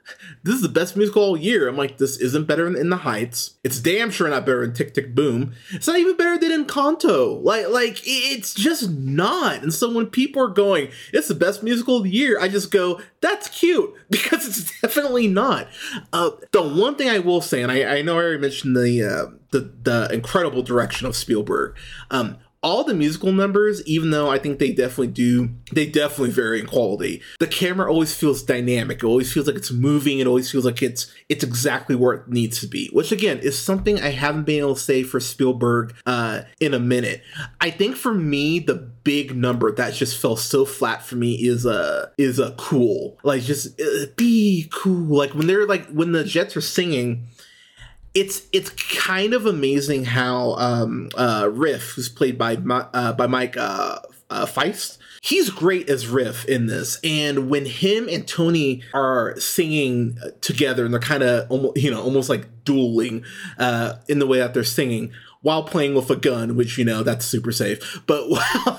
this 0.43 0.55
is 0.55 0.61
the 0.61 0.69
best 0.69 0.97
musical 0.97 1.23
all 1.23 1.37
year. 1.37 1.67
I'm 1.67 1.77
like, 1.77 1.97
this 1.97 2.17
isn't 2.17 2.47
better 2.47 2.65
than 2.65 2.75
In 2.75 2.89
the 2.89 2.97
Heights. 2.97 3.55
It's 3.63 3.79
damn 3.79 4.11
sure 4.11 4.29
not 4.29 4.45
better 4.45 4.65
than 4.65 4.73
Tick 4.73 4.93
Tick 4.93 5.15
Boom. 5.15 5.53
It's 5.71 5.87
not 5.87 5.99
even 5.99 6.17
better 6.17 6.37
than 6.37 6.65
Encanto. 6.65 7.41
Like, 7.41 7.69
like 7.69 8.01
it's 8.05 8.53
just 8.53 8.89
not. 8.91 9.63
And 9.63 9.73
so 9.73 9.93
when 9.93 10.07
people 10.07 10.41
are 10.41 10.49
going, 10.49 10.89
it's 11.13 11.27
the 11.27 11.35
best 11.35 11.63
musical 11.63 11.97
of 11.97 12.03
the 12.03 12.09
year, 12.09 12.39
I 12.39 12.47
just 12.49 12.71
go, 12.71 13.01
that's 13.21 13.47
cute 13.47 13.93
because 14.09 14.47
it's 14.47 14.81
definitely 14.81 15.27
not. 15.27 15.67
Uh, 16.11 16.31
the 16.51 16.61
one 16.61 16.95
thing 16.95 17.09
I 17.09 17.19
will 17.19 17.41
say, 17.41 17.61
and 17.61 17.71
I, 17.71 17.97
I 17.97 18.01
know 18.01 18.15
I 18.15 18.23
already 18.23 18.41
mentioned 18.41 18.75
the 18.75 19.03
uh, 19.03 19.37
the 19.51 19.71
the 19.83 20.09
incredible 20.11 20.63
direction 20.63 21.07
of 21.07 21.15
Spielberg. 21.15 21.75
Um, 22.11 22.37
all 22.63 22.83
the 22.85 22.93
musical 22.93 23.33
numbers, 23.33 23.85
even 23.85 24.11
though 24.11 24.31
I 24.31 24.39
think 24.39 24.57
they 24.57 24.71
definitely 24.71 25.07
do, 25.07 25.49
they 25.73 25.85
definitely 25.85 26.31
vary 26.31 26.61
in 26.61 26.65
quality. 26.65 27.21
The 27.39 27.47
camera 27.47 27.91
always 27.91 28.15
feels 28.15 28.41
dynamic. 28.41 28.99
It 28.99 29.03
always 29.03 29.31
feels 29.31 29.47
like 29.47 29.57
it's 29.57 29.71
moving. 29.71 30.19
It 30.19 30.27
always 30.27 30.49
feels 30.49 30.65
like 30.65 30.81
it's 30.81 31.13
it's 31.27 31.43
exactly 31.43 31.95
where 31.95 32.13
it 32.13 32.29
needs 32.29 32.61
to 32.61 32.67
be. 32.67 32.89
Which 32.93 33.11
again 33.11 33.39
is 33.39 33.59
something 33.59 33.99
I 33.99 34.09
haven't 34.09 34.45
been 34.45 34.59
able 34.59 34.75
to 34.75 34.79
say 34.81 35.03
for 35.03 35.19
Spielberg 35.19 35.93
uh, 36.05 36.43
in 36.59 36.73
a 36.73 36.79
minute. 36.79 37.21
I 37.59 37.69
think 37.69 37.97
for 37.97 38.13
me, 38.13 38.59
the 38.59 38.75
big 38.75 39.35
number 39.35 39.71
that 39.73 39.93
just 39.93 40.19
fell 40.19 40.37
so 40.37 40.63
flat 40.65 41.03
for 41.03 41.15
me 41.15 41.33
is 41.33 41.65
a 41.65 41.71
uh, 41.71 42.05
is 42.17 42.39
a 42.39 42.47
uh, 42.47 42.55
cool. 42.55 43.19
Like 43.23 43.41
just 43.41 43.79
uh, 43.79 44.05
be 44.15 44.69
cool. 44.71 45.17
Like 45.17 45.33
when 45.35 45.47
they're 45.47 45.67
like 45.67 45.87
when 45.87 46.13
the 46.13 46.23
Jets 46.23 46.55
are 46.55 46.61
singing 46.61 47.27
it's 48.13 48.43
it's 48.51 48.69
kind 48.69 49.33
of 49.33 49.45
amazing 49.45 50.05
how 50.05 50.53
um, 50.53 51.09
uh, 51.15 51.49
Riff, 51.51 51.93
who's 51.95 52.09
played 52.09 52.37
by 52.37 52.55
uh, 52.55 53.13
by 53.13 53.27
Mike 53.27 53.57
uh, 53.57 53.99
uh, 54.29 54.45
Faist, 54.45 54.99
he's 55.21 55.49
great 55.49 55.89
as 55.89 56.07
Riff 56.07 56.45
in 56.45 56.67
this. 56.67 56.99
And 57.03 57.49
when 57.49 57.65
him 57.65 58.07
and 58.09 58.27
Tony 58.27 58.83
are 58.93 59.39
singing 59.39 60.17
together, 60.41 60.85
and 60.85 60.93
they're 60.93 61.01
kind 61.01 61.23
of 61.23 61.49
almost 61.49 61.77
you 61.77 61.89
know 61.89 62.01
almost 62.01 62.29
like 62.29 62.63
dueling 62.63 63.23
uh, 63.57 63.95
in 64.07 64.19
the 64.19 64.27
way 64.27 64.39
that 64.39 64.53
they're 64.53 64.63
singing 64.63 65.11
while 65.43 65.63
playing 65.63 65.93
with 65.93 66.09
a 66.09 66.15
gun, 66.15 66.55
which 66.55 66.77
you 66.77 66.85
know 66.85 67.03
that's 67.03 67.25
super 67.25 67.51
safe. 67.51 68.01
But 68.07 68.27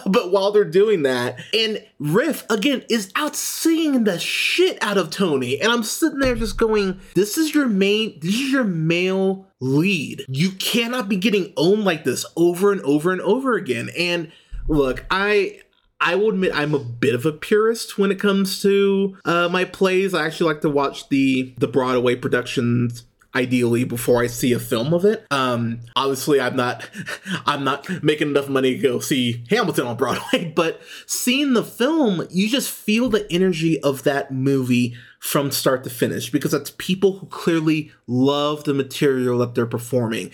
but 0.06 0.32
while 0.32 0.50
they're 0.50 0.64
doing 0.64 1.04
that, 1.04 1.38
and 1.56 1.84
Riff 2.00 2.44
again 2.50 2.84
is 2.90 3.12
out 3.14 3.36
singing 3.36 4.02
the 4.04 4.18
shit 4.18 4.82
out 4.82 4.98
of 4.98 5.10
Tony, 5.10 5.60
and 5.60 5.70
I'm 5.70 5.84
sitting 5.84 6.18
there 6.18 6.34
just 6.34 6.58
going, 6.58 6.98
"This 7.14 7.38
is 7.38 7.54
your 7.54 7.68
main, 7.68 8.18
this 8.20 8.34
is 8.34 8.50
your 8.50 8.64
male 8.64 9.46
lead. 9.60 10.24
You 10.26 10.50
cannot 10.52 11.08
be 11.08 11.16
getting 11.16 11.52
owned 11.56 11.84
like 11.84 12.02
this 12.02 12.26
over 12.36 12.72
and 12.72 12.80
over 12.80 13.12
and 13.12 13.20
over 13.20 13.54
again." 13.54 13.90
And 13.96 14.32
look, 14.66 15.04
I 15.10 15.60
I 16.00 16.16
will 16.16 16.30
admit 16.30 16.52
I'm 16.54 16.74
a 16.74 16.78
bit 16.78 17.14
of 17.14 17.24
a 17.24 17.32
purist 17.32 17.98
when 17.98 18.10
it 18.10 18.18
comes 18.18 18.60
to 18.62 19.16
uh, 19.24 19.48
my 19.50 19.64
plays. 19.64 20.14
I 20.14 20.26
actually 20.26 20.52
like 20.52 20.62
to 20.62 20.70
watch 20.70 21.08
the 21.08 21.54
the 21.58 21.68
Broadway 21.68 22.16
productions 22.16 23.04
ideally 23.34 23.84
before 23.84 24.22
I 24.22 24.26
see 24.26 24.52
a 24.52 24.58
film 24.58 24.94
of 24.94 25.04
it. 25.04 25.26
Um, 25.30 25.80
obviously, 25.96 26.40
I'm 26.40 26.56
not 26.56 26.88
I'm 27.46 27.64
not 27.64 28.02
making 28.02 28.28
enough 28.28 28.48
money 28.48 28.76
to 28.76 28.82
go 28.82 29.00
see 29.00 29.44
Hamilton 29.50 29.86
on 29.86 29.96
Broadway, 29.96 30.52
but 30.56 30.80
seeing 31.06 31.54
the 31.54 31.64
film, 31.64 32.26
you 32.30 32.48
just 32.48 32.70
feel 32.70 33.08
the 33.08 33.30
energy 33.32 33.80
of 33.80 34.04
that 34.04 34.30
movie 34.30 34.96
from 35.18 35.50
start 35.50 35.84
to 35.84 35.90
finish 35.90 36.30
because 36.30 36.50
that's 36.50 36.72
people 36.76 37.18
who 37.18 37.26
clearly 37.26 37.90
love 38.06 38.64
the 38.64 38.74
material 38.74 39.38
that 39.38 39.54
they're 39.54 39.66
performing. 39.66 40.30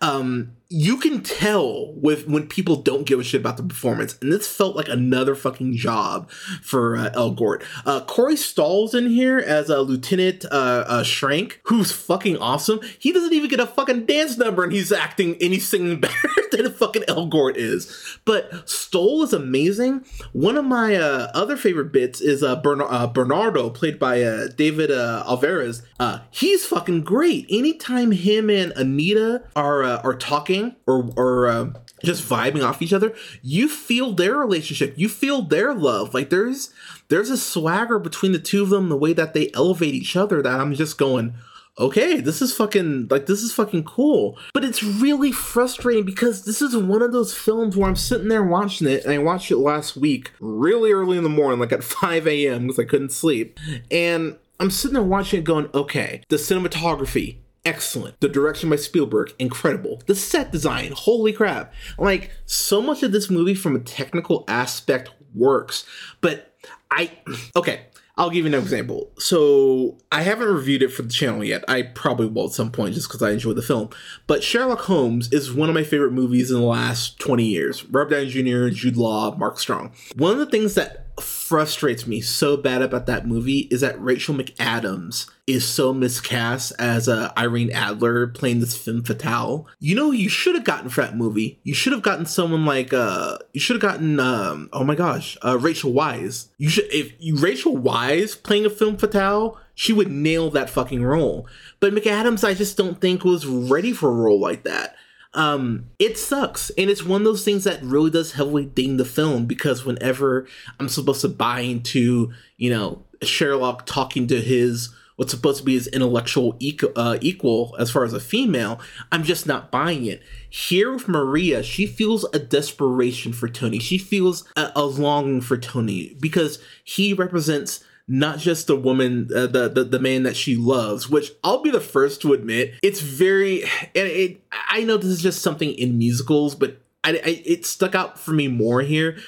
Um, 0.00 0.52
you 0.70 0.98
can 0.98 1.22
tell 1.22 1.94
with 1.94 2.28
when 2.28 2.46
people 2.46 2.76
don't 2.76 3.06
give 3.06 3.18
a 3.18 3.24
shit 3.24 3.40
about 3.40 3.56
the 3.56 3.62
performance, 3.62 4.18
and 4.20 4.30
this 4.30 4.46
felt 4.46 4.76
like 4.76 4.88
another 4.88 5.34
fucking 5.34 5.74
job 5.74 6.30
for 6.62 6.94
uh, 6.94 7.10
Elgort. 7.14 7.62
Uh, 7.86 8.02
Corey 8.02 8.36
Stoll's 8.36 8.94
in 8.94 9.08
here 9.08 9.38
as 9.38 9.70
a 9.70 9.80
Lieutenant 9.80 10.44
uh, 10.44 10.84
uh, 10.86 11.02
Schrank, 11.02 11.54
who's 11.64 11.90
fucking 11.90 12.36
awesome. 12.36 12.80
He 12.98 13.12
doesn't 13.12 13.32
even 13.32 13.48
get 13.48 13.60
a 13.60 13.66
fucking 13.66 14.04
dance 14.04 14.36
number, 14.36 14.62
and 14.62 14.70
he's 14.70 14.92
acting 14.92 15.32
and 15.40 15.54
he's 15.54 15.66
singing 15.66 16.00
better 16.00 16.28
than 16.52 16.70
fucking 16.70 17.02
Elgort 17.04 17.56
is. 17.56 18.18
But 18.26 18.68
Stoll 18.68 19.22
is 19.22 19.32
amazing. 19.32 20.04
One 20.32 20.58
of 20.58 20.66
my 20.66 20.96
uh, 20.96 21.30
other 21.32 21.56
favorite 21.56 21.92
bits 21.92 22.20
is 22.20 22.42
uh, 22.42 22.56
Bern- 22.56 23.12
Bernardo, 23.14 23.70
played 23.70 23.98
by 23.98 24.48
David 24.54 24.90
Alvarez. 24.90 25.82
He's 26.30 26.66
fucking 26.66 27.04
great. 27.04 27.46
Anytime 27.48 28.12
him 28.12 28.50
and 28.50 28.72
Anita 28.72 29.44
are 29.56 29.82
are 29.82 30.14
talking 30.14 30.57
or 30.86 31.10
or 31.16 31.48
uh, 31.48 31.70
just 32.04 32.28
vibing 32.28 32.64
off 32.64 32.82
each 32.82 32.92
other, 32.92 33.14
you 33.42 33.68
feel 33.68 34.12
their 34.12 34.36
relationship. 34.36 34.94
You 34.96 35.08
feel 35.08 35.42
their 35.42 35.74
love. 35.74 36.14
Like 36.14 36.30
there's 36.30 36.72
there's 37.08 37.30
a 37.30 37.36
swagger 37.36 37.98
between 37.98 38.32
the 38.32 38.38
two 38.38 38.62
of 38.62 38.70
them, 38.70 38.88
the 38.88 38.96
way 38.96 39.12
that 39.12 39.34
they 39.34 39.50
elevate 39.54 39.94
each 39.94 40.16
other. 40.16 40.42
That 40.42 40.60
I'm 40.60 40.74
just 40.74 40.98
going, 40.98 41.34
okay, 41.78 42.20
this 42.20 42.42
is 42.42 42.54
fucking 42.54 43.08
like 43.10 43.26
this 43.26 43.42
is 43.42 43.52
fucking 43.52 43.84
cool. 43.84 44.38
But 44.52 44.64
it's 44.64 44.82
really 44.82 45.32
frustrating 45.32 46.04
because 46.04 46.44
this 46.44 46.60
is 46.60 46.76
one 46.76 47.02
of 47.02 47.12
those 47.12 47.34
films 47.34 47.76
where 47.76 47.88
I'm 47.88 47.96
sitting 47.96 48.28
there 48.28 48.44
watching 48.44 48.88
it, 48.88 49.04
and 49.04 49.12
I 49.12 49.18
watched 49.18 49.50
it 49.50 49.58
last 49.58 49.96
week, 49.96 50.32
really 50.40 50.92
early 50.92 51.16
in 51.16 51.24
the 51.24 51.28
morning, 51.28 51.60
like 51.60 51.72
at 51.72 51.84
5 51.98 52.26
a.m. 52.26 52.62
because 52.66 52.78
I 52.78 52.84
couldn't 52.84 53.12
sleep, 53.12 53.58
and 53.90 54.36
I'm 54.60 54.70
sitting 54.70 54.94
there 54.94 55.02
watching 55.02 55.40
it, 55.40 55.44
going, 55.44 55.70
okay, 55.72 56.22
the 56.28 56.36
cinematography 56.36 57.36
excellent. 57.68 58.20
The 58.20 58.28
direction 58.28 58.70
by 58.70 58.76
Spielberg, 58.76 59.34
incredible. 59.38 60.02
The 60.06 60.14
set 60.14 60.50
design, 60.50 60.92
holy 60.94 61.32
crap. 61.32 61.72
Like, 61.98 62.30
so 62.46 62.80
much 62.80 63.02
of 63.02 63.12
this 63.12 63.28
movie 63.28 63.54
from 63.54 63.76
a 63.76 63.80
technical 63.80 64.44
aspect 64.48 65.10
works. 65.34 65.84
But 66.20 66.54
I, 66.90 67.12
okay, 67.54 67.82
I'll 68.16 68.30
give 68.30 68.46
you 68.46 68.52
an 68.52 68.60
example. 68.60 69.12
So 69.18 69.98
I 70.10 70.22
haven't 70.22 70.48
reviewed 70.48 70.82
it 70.82 70.92
for 70.92 71.02
the 71.02 71.08
channel 71.08 71.44
yet. 71.44 71.62
I 71.68 71.82
probably 71.82 72.26
will 72.26 72.46
at 72.46 72.52
some 72.52 72.72
point 72.72 72.94
just 72.94 73.08
because 73.08 73.22
I 73.22 73.30
enjoy 73.30 73.52
the 73.52 73.62
film. 73.62 73.90
But 74.26 74.42
Sherlock 74.42 74.80
Holmes 74.80 75.32
is 75.32 75.52
one 75.52 75.68
of 75.68 75.74
my 75.74 75.84
favorite 75.84 76.12
movies 76.12 76.50
in 76.50 76.58
the 76.58 76.66
last 76.66 77.20
20 77.20 77.44
years. 77.44 77.84
Robert 77.84 78.10
Downey 78.10 78.30
Jr., 78.30 78.74
Jude 78.74 78.96
Law, 78.96 79.36
Mark 79.36 79.58
Strong. 79.58 79.92
One 80.16 80.32
of 80.32 80.38
the 80.38 80.46
things 80.46 80.74
that 80.74 81.07
frustrates 81.22 82.06
me 82.06 82.20
so 82.20 82.56
bad 82.56 82.82
about 82.82 83.06
that 83.06 83.26
movie 83.26 83.68
is 83.70 83.80
that 83.80 84.00
Rachel 84.00 84.34
McAdams 84.34 85.28
is 85.46 85.66
so 85.66 85.94
miscast 85.94 86.72
as 86.78 87.08
uh, 87.08 87.32
Irene 87.36 87.72
Adler 87.72 88.26
playing 88.26 88.60
this 88.60 88.76
femme 88.76 89.02
fatale. 89.02 89.66
You 89.80 89.94
know, 89.94 90.10
you 90.10 90.28
should 90.28 90.54
have 90.54 90.64
gotten 90.64 90.90
for 90.90 91.00
that 91.00 91.16
movie. 91.16 91.58
You 91.64 91.74
should 91.74 91.92
have 91.92 92.02
gotten 92.02 92.26
someone 92.26 92.66
like 92.66 92.92
uh, 92.92 93.38
you 93.52 93.60
should 93.60 93.76
have 93.76 93.92
gotten 93.92 94.20
um, 94.20 94.68
oh 94.72 94.84
my 94.84 94.94
gosh, 94.94 95.38
uh, 95.44 95.58
Rachel 95.58 95.92
Weisz. 95.92 96.48
You 96.58 96.68
should 96.68 96.92
if 96.92 97.12
you, 97.18 97.36
Rachel 97.36 97.76
Weisz 97.76 98.40
playing 98.40 98.66
a 98.66 98.70
femme 98.70 98.96
fatale, 98.96 99.58
she 99.74 99.92
would 99.92 100.10
nail 100.10 100.50
that 100.50 100.70
fucking 100.70 101.02
role. 101.02 101.46
But 101.80 101.94
McAdams, 101.94 102.46
I 102.46 102.54
just 102.54 102.76
don't 102.76 103.00
think 103.00 103.24
was 103.24 103.46
ready 103.46 103.92
for 103.92 104.10
a 104.10 104.14
role 104.14 104.40
like 104.40 104.64
that 104.64 104.96
um, 105.34 105.86
it 105.98 106.18
sucks. 106.18 106.70
And 106.70 106.90
it's 106.90 107.04
one 107.04 107.22
of 107.22 107.24
those 107.24 107.44
things 107.44 107.64
that 107.64 107.82
really 107.82 108.10
does 108.10 108.32
heavily 108.32 108.64
ding 108.64 108.96
the 108.96 109.04
film 109.04 109.46
because 109.46 109.84
whenever 109.84 110.46
I'm 110.80 110.88
supposed 110.88 111.20
to 111.22 111.28
buy 111.28 111.60
into, 111.60 112.32
you 112.56 112.70
know, 112.70 113.04
Sherlock 113.22 113.86
talking 113.86 114.26
to 114.28 114.40
his 114.40 114.90
what's 115.16 115.32
supposed 115.32 115.58
to 115.58 115.64
be 115.64 115.74
his 115.74 115.88
intellectual 115.88 116.54
equal, 116.60 116.92
uh, 116.94 117.18
equal 117.20 117.74
as 117.80 117.90
far 117.90 118.04
as 118.04 118.12
a 118.12 118.20
female, 118.20 118.80
I'm 119.10 119.24
just 119.24 119.48
not 119.48 119.72
buying 119.72 120.06
it. 120.06 120.22
Here 120.48 120.92
with 120.92 121.08
Maria, 121.08 121.64
she 121.64 121.88
feels 121.88 122.24
a 122.32 122.38
desperation 122.38 123.32
for 123.32 123.48
Tony. 123.48 123.80
She 123.80 123.98
feels 123.98 124.44
a, 124.56 124.70
a 124.76 124.84
longing 124.84 125.40
for 125.40 125.58
Tony 125.58 126.16
because 126.20 126.60
he 126.84 127.12
represents 127.12 127.82
not 128.08 128.38
just 128.38 128.66
the 128.66 128.76
woman, 128.76 129.28
uh, 129.34 129.46
the, 129.46 129.68
the 129.68 129.84
the 129.84 129.98
man 129.98 130.22
that 130.22 130.36
she 130.36 130.56
loves. 130.56 131.08
Which 131.08 131.32
I'll 131.44 131.62
be 131.62 131.70
the 131.70 131.80
first 131.80 132.22
to 132.22 132.32
admit, 132.32 132.74
it's 132.82 133.00
very. 133.00 133.62
And 133.62 134.08
it, 134.08 134.42
I 134.70 134.84
know 134.84 134.96
this 134.96 135.06
is 135.10 135.22
just 135.22 135.42
something 135.42 135.70
in 135.72 135.98
musicals, 135.98 136.54
but 136.54 136.78
I, 137.04 137.12
I, 137.12 137.42
it 137.44 137.66
stuck 137.66 137.94
out 137.94 138.18
for 138.18 138.32
me 138.32 138.48
more 138.48 138.80
here. 138.80 139.18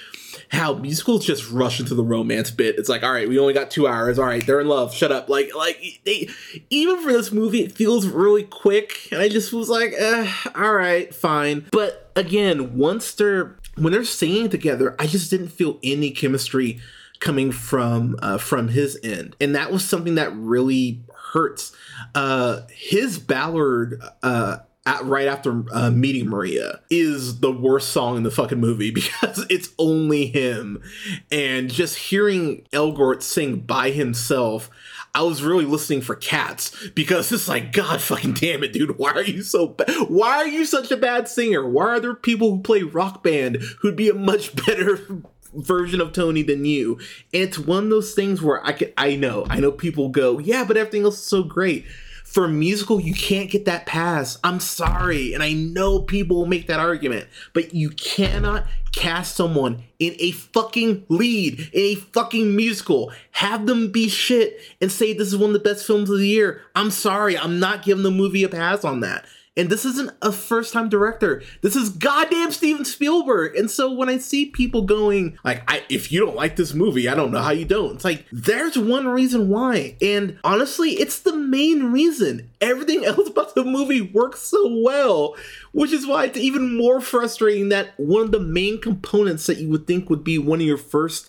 How 0.49 0.75
musicals 0.75 1.25
just 1.25 1.51
rush 1.51 1.79
into 1.79 1.95
the 1.95 2.03
romance 2.03 2.51
bit. 2.51 2.77
It's 2.77 2.89
like, 2.89 3.03
all 3.03 3.13
right, 3.13 3.29
we 3.29 3.39
only 3.39 3.53
got 3.53 3.71
two 3.71 3.87
hours. 3.87 4.19
All 4.19 4.27
right, 4.27 4.45
they're 4.45 4.61
in 4.61 4.69
love. 4.69 4.95
Shut 4.95 5.13
up. 5.13 5.29
Like, 5.29 5.55
like 5.55 6.01
they 6.05 6.29
even 6.71 7.03
for 7.03 7.13
this 7.13 7.31
movie, 7.31 7.63
it 7.63 7.73
feels 7.73 8.07
really 8.07 8.45
quick, 8.45 9.09
and 9.13 9.21
I 9.21 9.29
just 9.29 9.53
was 9.53 9.69
like, 9.69 9.93
eh, 9.97 10.33
all 10.55 10.73
right, 10.73 11.15
fine. 11.15 11.67
But 11.71 12.11
again, 12.17 12.77
once 12.77 13.13
they're 13.13 13.57
when 13.77 13.93
they're 13.93 14.05
singing 14.05 14.49
together, 14.49 14.97
I 14.99 15.07
just 15.07 15.31
didn't 15.31 15.49
feel 15.49 15.79
any 15.83 16.11
chemistry 16.11 16.81
coming 17.21 17.53
from 17.53 18.17
uh, 18.21 18.39
from 18.39 18.69
his 18.69 18.99
end, 19.03 19.37
and 19.41 19.55
that 19.55 19.71
was 19.71 19.85
something 19.85 20.17
that 20.17 20.35
really 20.35 21.03
hurts. 21.33 21.73
Uh, 22.15 22.63
his 22.73 23.19
ballad. 23.19 24.01
Uh, 24.23 24.59
at, 24.87 25.05
right 25.05 25.29
after 25.29 25.63
uh, 25.73 25.91
meeting 25.91 26.27
Maria 26.27 26.81
is 26.89 27.41
the 27.41 27.53
worst 27.53 27.91
song 27.91 28.17
in 28.17 28.23
the 28.23 28.31
fucking 28.31 28.59
movie 28.59 28.91
because 28.95 29.45
it's 29.51 29.69
only 29.79 30.27
him, 30.27 30.83
and 31.31 31.71
just 31.71 31.97
hearing 31.97 32.67
Elgort 32.73 33.23
sing 33.23 33.61
by 33.61 33.91
himself, 33.91 34.71
I 35.15 35.23
was 35.23 35.43
really 35.43 35.65
listening 35.65 36.03
for 36.03 36.15
cats 36.15 36.89
because 36.95 37.33
it's 37.33 37.49
like, 37.49 37.73
God 37.73 38.01
fucking 38.01 38.35
damn 38.35 38.63
it, 38.63 38.73
dude. 38.73 38.97
Why 38.97 39.11
are 39.13 39.23
you 39.23 39.43
so 39.43 39.67
bad? 39.67 39.91
Why 40.09 40.37
are 40.37 40.47
you 40.47 40.65
such 40.65 40.91
a 40.91 40.97
bad 40.97 41.29
singer? 41.29 41.69
Why 41.69 41.87
are 41.87 42.01
there 42.01 42.15
people 42.15 42.51
who 42.51 42.63
play 42.63 42.83
rock 42.83 43.23
band 43.23 43.59
who'd 43.81 43.97
be 43.97 44.09
a 44.09 44.15
much 44.15 44.55
better 44.67 45.23
version 45.55 46.01
of 46.01 46.13
Tony 46.13 46.43
than 46.43 46.65
you? 46.65 46.95
And 47.33 47.43
it's 47.43 47.59
one 47.59 47.85
of 47.85 47.91
those 47.91 48.15
things 48.15 48.43
where 48.43 48.65
I 48.65 48.73
can, 48.73 48.93
I 48.97 49.17
know, 49.17 49.47
I 49.49 49.61
know 49.61 49.73
people 49.73 50.09
go, 50.09 50.39
yeah, 50.39 50.65
but 50.65 50.77
everything 50.77 51.05
else 51.05 51.19
is 51.19 51.25
so 51.25 51.43
great 51.43 51.87
for 52.31 52.47
musical, 52.47 53.01
you 53.01 53.13
can't 53.13 53.51
get 53.51 53.65
that 53.65 53.87
pass. 53.87 54.39
I'm 54.45 54.61
sorry. 54.61 55.35
And 55.35 55.43
I 55.43 55.53
know 55.53 55.99
people 55.99 56.37
will 56.37 56.47
make 56.47 56.69
that 56.69 56.79
argument, 56.79 57.27
but 57.53 57.75
you 57.75 57.91
cannot 57.91 58.67
cast 58.93 59.35
someone 59.35 59.83
in 59.99 60.15
a 60.21 60.31
fucking 60.31 61.07
lead, 61.09 61.59
in 61.59 61.69
a 61.73 61.95
fucking 61.97 62.55
musical, 62.55 63.11
have 63.33 63.67
them 63.67 63.91
be 63.91 64.09
shit, 64.09 64.61
and 64.81 64.93
say 64.93 65.13
this 65.13 65.27
is 65.27 65.37
one 65.37 65.51
of 65.51 65.55
the 65.55 65.69
best 65.69 65.85
films 65.85 66.09
of 66.09 66.19
the 66.19 66.27
year. 66.27 66.63
I'm 66.77 66.93
sorry. 66.93 67.37
I'm 67.37 67.59
not 67.59 67.83
giving 67.85 68.05
the 68.05 68.13
movie 68.13 68.45
a 68.45 68.49
pass 68.49 68.85
on 68.85 69.01
that. 69.01 69.25
And 69.57 69.69
this 69.69 69.85
isn't 69.85 70.13
a 70.23 70.31
first 70.31 70.73
time 70.73 70.89
director. 70.89 71.43
This 71.61 71.75
is 71.75 71.89
goddamn 71.89 72.53
Steven 72.53 72.85
Spielberg. 72.85 73.57
And 73.57 73.69
so 73.69 73.93
when 73.93 74.09
I 74.09 74.19
see 74.19 74.47
people 74.47 74.83
going, 74.83 75.39
like, 75.45 75.63
I, 75.67 75.83
if 75.89 76.13
you 76.13 76.21
don't 76.21 76.37
like 76.37 76.55
this 76.55 76.73
movie, 76.73 77.09
I 77.09 77.17
don't 77.17 77.33
know 77.33 77.43
how 77.43 77.51
you 77.51 77.65
don't. 77.65 77.97
It's 77.97 78.05
like, 78.05 78.27
there's 78.31 78.79
one 78.79 79.09
reason 79.09 79.49
why. 79.49 79.97
And 80.01 80.39
honestly, 80.45 80.93
it's 80.93 81.19
the 81.19 81.37
main 81.37 81.91
reason. 81.91 82.49
Everything 82.61 83.05
else 83.07 83.29
about 83.29 83.57
the 83.57 83.65
movie 83.65 84.01
works 84.01 84.41
so 84.41 84.83
well, 84.85 85.35
which 85.73 85.93
is 85.93 86.07
why 86.07 86.27
it's 86.27 86.39
even 86.39 86.77
more 86.77 87.01
frustrating 87.01 87.71
that 87.71 87.99
one 87.99 88.23
of 88.23 88.33
the 88.33 88.41
main 88.41 88.81
components 88.81 89.47
that 89.47 89.59
you 89.59 89.69
would 89.69 89.87
think 89.87 90.09
would 90.09 90.23
be 90.23 90.39
one 90.39 90.61
of 90.61 90.67
your 90.67 90.79
first 90.79 91.29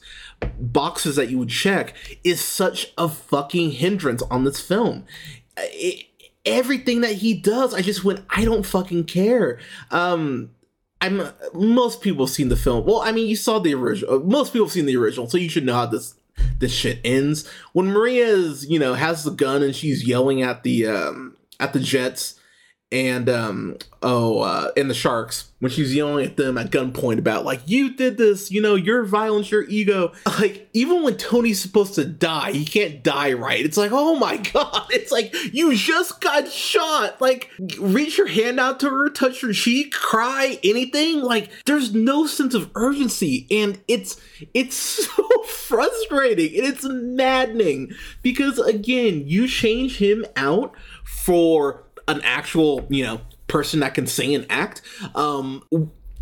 boxes 0.60 1.16
that 1.16 1.30
you 1.30 1.40
would 1.40 1.50
check 1.50 1.96
is 2.24 2.40
such 2.40 2.94
a 3.00 3.10
fucking 3.10 3.72
hindrance 3.72 4.22
on 4.24 4.44
this 4.44 4.62
film. 4.62 5.06
It, 5.58 6.11
everything 6.46 7.02
that 7.02 7.14
he 7.14 7.34
does, 7.34 7.74
I 7.74 7.82
just 7.82 8.04
went, 8.04 8.24
I 8.30 8.46
don't 8.46 8.66
fucking 8.66 9.06
care. 9.06 9.60
Um, 9.90 10.52
I'm 11.02 11.30
most 11.54 12.02
people 12.02 12.26
have 12.28 12.34
seen 12.34 12.50
the 12.50 12.56
film. 12.56 12.86
Well, 12.86 13.02
I 13.02 13.12
mean, 13.12 13.28
you 13.28 13.36
saw 13.36 13.60
the 13.60 13.74
original. 13.74 14.20
Most 14.20 14.54
people 14.54 14.68
have 14.68 14.74
seen 14.74 14.86
the 14.86 14.98
original, 14.98 15.28
so 15.28 15.38
you 15.38 15.50
should 15.50 15.66
know 15.66 15.74
how 15.74 15.88
this 15.88 16.14
this 16.60 16.72
shit 16.72 17.00
ends. 17.04 17.50
When 17.74 17.88
Maria 17.88 18.28
is, 18.28 18.70
you 18.70 18.78
know, 18.78 18.94
has 18.94 19.24
the 19.24 19.32
gun 19.32 19.64
and 19.64 19.76
she's 19.76 20.08
yelling 20.08 20.44
at 20.44 20.62
the 20.64 20.86
um 20.88 21.38
at 21.60 21.74
the 21.74 21.80
Jets 21.80 22.40
and 22.92 23.30
um 23.30 23.78
oh 24.04 24.40
uh 24.40 24.72
and 24.76 24.90
the 24.90 24.94
sharks 24.94 25.52
when 25.60 25.72
she's 25.72 25.96
yelling 25.96 26.26
at 26.26 26.36
them 26.36 26.58
at 26.58 26.72
gunpoint 26.72 27.20
about 27.20 27.46
like 27.46 27.62
you 27.66 27.94
did 27.94 28.18
this 28.18 28.52
you 28.52 28.62
know 28.62 28.76
your 28.76 29.04
violence 29.06 29.52
your 29.52 29.64
ego. 29.70 30.12
Like 30.42 30.70
even 30.74 31.04
when 31.04 31.18
tony's 31.18 31.62
supposed 31.62 31.94
to 31.96 32.06
die 32.06 32.52
he 32.52 32.66
can't 32.66 33.04
die 33.04 33.34
right. 33.34 33.64
It's 33.64 33.78
like 33.78 33.92
oh 33.94 34.16
my 34.16 34.38
god. 34.54 34.88
It's 34.90 35.12
like 35.12 35.34
you 35.54 35.76
just 35.76 36.20
got 36.20 36.50
shot. 36.50 37.22
Like 37.22 37.50
reach 37.80 38.18
your 38.18 38.28
hand 38.28 38.60
out 38.60 38.80
to 38.80 38.90
her 38.90 39.10
touch 39.10 39.42
her 39.42 39.54
cheek 39.54 39.94
cry 39.94 40.58
anything. 40.64 41.22
Like 41.22 41.52
there's 41.66 41.94
no 41.94 42.26
sense 42.26 42.56
of 42.56 42.72
urgency. 42.76 43.46
And 43.52 43.80
it's 43.88 44.20
it's 44.54 44.76
so 45.06 45.44
frustrating. 45.44 46.58
And 46.58 46.68
it's 46.74 46.84
maddening. 46.86 47.92
Because 48.24 48.58
again 48.58 49.28
you 49.28 49.48
change 49.48 49.98
him 49.98 50.26
out 50.36 50.74
for 51.06 51.84
an 52.08 52.22
actual, 52.24 52.86
you 52.90 53.04
know, 53.04 53.22
person 53.48 53.82
that 53.82 53.94
can 53.94 54.08
sing 54.08 54.34
and 54.36 54.46
act. 54.50 54.82
Um, 55.16 55.64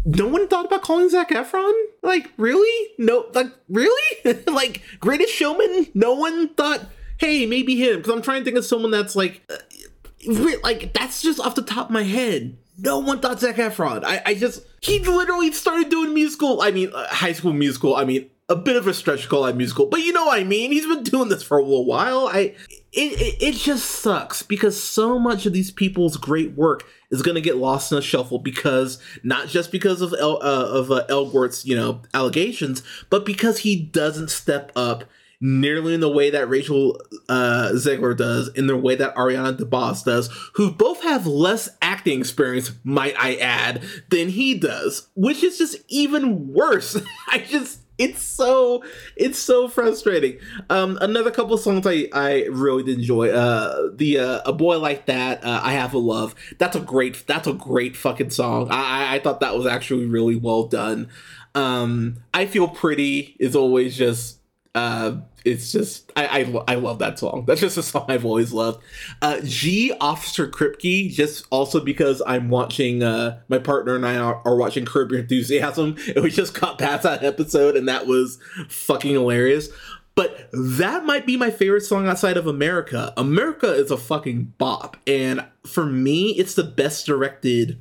no 0.05 0.27
one 0.27 0.47
thought 0.47 0.65
about 0.65 0.81
calling 0.81 1.09
Zac 1.09 1.29
Efron? 1.29 1.71
Like, 2.01 2.31
really? 2.37 2.93
No, 2.97 3.27
like, 3.33 3.47
really? 3.67 4.43
like, 4.47 4.81
Greatest 4.99 5.33
Showman? 5.33 5.87
No 5.93 6.13
one 6.13 6.53
thought, 6.55 6.81
hey, 7.17 7.45
maybe 7.45 7.75
him. 7.75 7.97
Because 7.97 8.13
I'm 8.13 8.21
trying 8.21 8.41
to 8.41 8.45
think 8.45 8.57
of 8.57 8.65
someone 8.65 8.91
that's 8.91 9.15
like, 9.15 9.41
uh, 9.49 10.57
like, 10.63 10.93
that's 10.93 11.21
just 11.21 11.39
off 11.39 11.55
the 11.55 11.61
top 11.61 11.87
of 11.87 11.91
my 11.91 12.03
head. 12.03 12.57
No 12.77 12.99
one 12.99 13.19
thought 13.19 13.39
Zac 13.39 13.55
Efron. 13.55 14.03
I, 14.05 14.21
I 14.25 14.33
just, 14.35 14.65
he 14.81 14.99
literally 14.99 15.51
started 15.51 15.89
doing 15.89 16.13
musical, 16.13 16.61
I 16.61 16.71
mean, 16.71 16.91
uh, 16.93 17.07
high 17.07 17.33
school 17.33 17.53
musical. 17.53 17.95
I 17.95 18.05
mean, 18.05 18.29
a 18.49 18.55
bit 18.55 18.75
of 18.75 18.87
a 18.87 18.93
stretch 18.93 19.29
call 19.29 19.43
that 19.43 19.55
musical, 19.55 19.85
but 19.85 20.01
you 20.01 20.11
know 20.11 20.25
what 20.25 20.39
I 20.39 20.43
mean. 20.43 20.71
He's 20.71 20.87
been 20.87 21.03
doing 21.03 21.29
this 21.29 21.43
for 21.43 21.59
a 21.59 21.63
little 21.63 21.85
while. 21.85 22.27
I 22.27 22.55
it, 22.91 23.21
it, 23.21 23.37
it 23.39 23.55
just 23.55 23.85
sucks 23.85 24.41
because 24.41 24.81
so 24.81 25.19
much 25.19 25.45
of 25.45 25.53
these 25.53 25.69
people's 25.69 26.17
great 26.17 26.53
work 26.53 26.83
is 27.11 27.21
going 27.21 27.35
to 27.35 27.41
get 27.41 27.57
lost 27.57 27.91
in 27.91 27.99
a 27.99 28.01
shuffle 28.01 28.39
because 28.39 28.99
not 29.23 29.47
just 29.47 29.71
because 29.71 30.01
of 30.01 30.15
El, 30.19 30.37
uh, 30.37 30.65
of 30.65 30.91
uh, 30.91 31.05
Elgort's 31.07 31.65
you 31.65 31.75
know 31.75 32.01
allegations, 32.13 32.81
but 33.11 33.25
because 33.25 33.59
he 33.59 33.79
doesn't 33.79 34.31
step 34.31 34.71
up 34.75 35.03
nearly 35.41 35.93
in 35.93 36.01
the 36.01 36.09
way 36.09 36.29
that 36.31 36.49
Rachel 36.49 36.99
uh, 37.29 37.69
Zegler 37.73 38.17
does, 38.17 38.49
in 38.49 38.67
the 38.67 38.75
way 38.75 38.95
that 38.95 39.15
Ariana 39.15 39.57
DeBose 39.57 40.03
does, 40.03 40.29
who 40.55 40.71
both 40.71 41.01
have 41.03 41.25
less 41.25 41.69
acting 41.81 42.19
experience, 42.19 42.71
might 42.83 43.15
I 43.17 43.35
add, 43.35 43.81
than 44.09 44.29
he 44.29 44.55
does, 44.55 45.07
which 45.15 45.43
is 45.43 45.57
just 45.57 45.77
even 45.87 46.53
worse. 46.53 46.99
I 47.29 47.37
just 47.37 47.79
it's 47.99 48.21
so 48.21 48.83
it's 49.15 49.37
so 49.37 49.67
frustrating. 49.67 50.39
Um, 50.69 50.97
another 51.01 51.29
couple 51.29 51.57
songs 51.57 51.85
I 51.85 52.07
I 52.13 52.45
really 52.49 52.81
did 52.81 52.97
enjoy. 52.97 53.29
Uh, 53.29 53.89
the 53.93 54.19
uh, 54.19 54.41
a 54.45 54.53
boy 54.53 54.79
like 54.79 55.05
that. 55.05 55.43
Uh, 55.43 55.59
I 55.61 55.73
have 55.73 55.93
a 55.93 55.99
love. 55.99 56.33
That's 56.57 56.75
a 56.75 56.79
great. 56.79 57.27
That's 57.27 57.47
a 57.47 57.53
great 57.53 57.95
fucking 57.95 58.31
song. 58.31 58.69
I 58.71 59.15
I 59.15 59.19
thought 59.19 59.41
that 59.41 59.55
was 59.55 59.67
actually 59.67 60.05
really 60.05 60.37
well 60.37 60.63
done. 60.63 61.09
Um, 61.53 62.17
I 62.33 62.45
feel 62.45 62.67
pretty 62.67 63.35
is 63.39 63.55
always 63.55 63.97
just 63.97 64.38
uh 64.75 65.17
it's 65.45 65.71
just 65.71 66.11
I, 66.15 66.41
I, 66.41 66.73
I 66.73 66.75
love 66.75 66.99
that 66.99 67.19
song. 67.19 67.43
That's 67.47 67.61
just 67.61 67.77
a 67.77 67.83
song 67.83 68.05
I've 68.07 68.25
always 68.25 68.51
loved. 68.53 68.83
Uh, 69.21 69.39
G 69.43 69.93
Officer 69.99 70.47
Krupke, 70.47 71.11
just 71.11 71.45
also 71.49 71.79
because 71.79 72.21
I'm 72.25 72.49
watching. 72.49 73.03
Uh, 73.03 73.39
my 73.47 73.57
partner 73.59 73.95
and 73.95 74.05
I 74.05 74.17
are, 74.17 74.41
are 74.45 74.55
watching 74.55 74.85
Curb 74.85 75.11
Your 75.11 75.21
Enthusiasm, 75.21 75.95
and 76.15 76.23
we 76.23 76.31
just 76.31 76.59
got 76.59 76.79
past 76.79 77.03
that 77.03 77.23
episode, 77.23 77.75
and 77.75 77.87
that 77.87 78.07
was 78.07 78.39
fucking 78.69 79.11
hilarious. 79.11 79.69
But 80.15 80.49
that 80.51 81.05
might 81.05 81.25
be 81.25 81.37
my 81.37 81.49
favorite 81.49 81.81
song 81.81 82.07
outside 82.07 82.35
of 82.35 82.45
America. 82.45 83.13
America 83.15 83.73
is 83.73 83.91
a 83.91 83.97
fucking 83.97 84.53
bop, 84.57 84.97
and 85.07 85.45
for 85.65 85.85
me, 85.85 86.31
it's 86.31 86.55
the 86.55 86.63
best 86.63 87.05
directed 87.05 87.79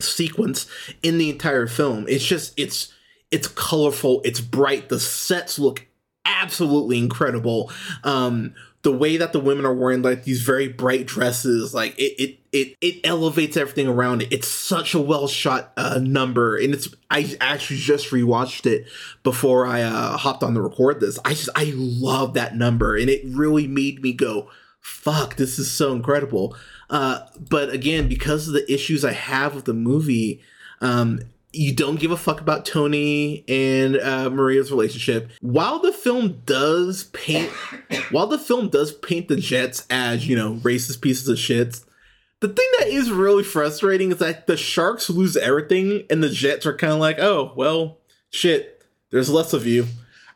sequence 0.00 0.66
in 1.02 1.18
the 1.18 1.28
entire 1.28 1.66
film. 1.66 2.06
It's 2.08 2.24
just 2.24 2.58
it's 2.58 2.92
it's 3.30 3.48
colorful, 3.48 4.22
it's 4.24 4.40
bright, 4.40 4.88
the 4.88 4.98
sets 4.98 5.58
look 5.58 5.87
absolutely 6.28 6.98
incredible. 6.98 7.70
Um, 8.04 8.54
the 8.82 8.92
way 8.92 9.16
that 9.16 9.32
the 9.32 9.40
women 9.40 9.66
are 9.66 9.74
wearing 9.74 10.02
like 10.02 10.24
these 10.24 10.42
very 10.42 10.68
bright 10.68 11.06
dresses, 11.06 11.74
like 11.74 11.98
it 11.98 12.14
it 12.18 12.38
it, 12.52 12.76
it 12.80 13.00
elevates 13.04 13.56
everything 13.56 13.88
around 13.88 14.22
it. 14.22 14.32
It's 14.32 14.48
such 14.48 14.94
a 14.94 15.00
well 15.00 15.26
shot 15.26 15.72
uh, 15.76 15.98
number, 16.00 16.56
and 16.56 16.72
it's 16.72 16.88
I 17.10 17.36
actually 17.40 17.78
just 17.78 18.10
rewatched 18.10 18.66
it 18.66 18.86
before 19.22 19.66
I 19.66 19.82
uh, 19.82 20.16
hopped 20.16 20.42
on 20.42 20.54
to 20.54 20.62
record 20.62 21.00
this. 21.00 21.18
I 21.24 21.30
just 21.30 21.50
I 21.56 21.72
love 21.74 22.34
that 22.34 22.56
number, 22.56 22.96
and 22.96 23.10
it 23.10 23.22
really 23.24 23.66
made 23.66 24.00
me 24.00 24.12
go, 24.12 24.48
"Fuck, 24.80 25.36
this 25.36 25.58
is 25.58 25.70
so 25.70 25.92
incredible." 25.92 26.56
Uh, 26.88 27.20
but 27.50 27.70
again, 27.70 28.08
because 28.08 28.46
of 28.46 28.54
the 28.54 28.72
issues 28.72 29.04
I 29.04 29.12
have 29.12 29.54
with 29.54 29.64
the 29.64 29.74
movie, 29.74 30.40
um, 30.80 31.20
you 31.52 31.74
don't 31.74 31.98
give 31.98 32.10
a 32.10 32.16
fuck 32.16 32.40
about 32.40 32.66
Tony 32.66 33.44
and 33.48 33.96
uh, 33.96 34.30
Maria's 34.30 34.70
relationship. 34.70 35.30
While 35.40 35.78
the 35.78 35.92
film 35.92 36.42
does 36.44 37.04
paint, 37.04 37.50
while 38.10 38.26
the 38.26 38.38
film 38.38 38.68
does 38.68 38.92
paint 38.92 39.28
the 39.28 39.36
Jets 39.36 39.86
as 39.90 40.26
you 40.26 40.36
know 40.36 40.54
racist 40.56 41.00
pieces 41.00 41.28
of 41.28 41.38
shit, 41.38 41.80
the 42.40 42.48
thing 42.48 42.68
that 42.78 42.88
is 42.88 43.10
really 43.10 43.44
frustrating 43.44 44.12
is 44.12 44.18
that 44.18 44.46
the 44.46 44.56
Sharks 44.56 45.10
lose 45.10 45.36
everything, 45.36 46.04
and 46.10 46.22
the 46.22 46.28
Jets 46.28 46.66
are 46.66 46.76
kind 46.76 46.92
of 46.92 46.98
like, 46.98 47.18
oh 47.18 47.52
well, 47.56 47.98
shit. 48.30 48.74
There's 49.10 49.30
less 49.30 49.54
of 49.54 49.66
you 49.66 49.86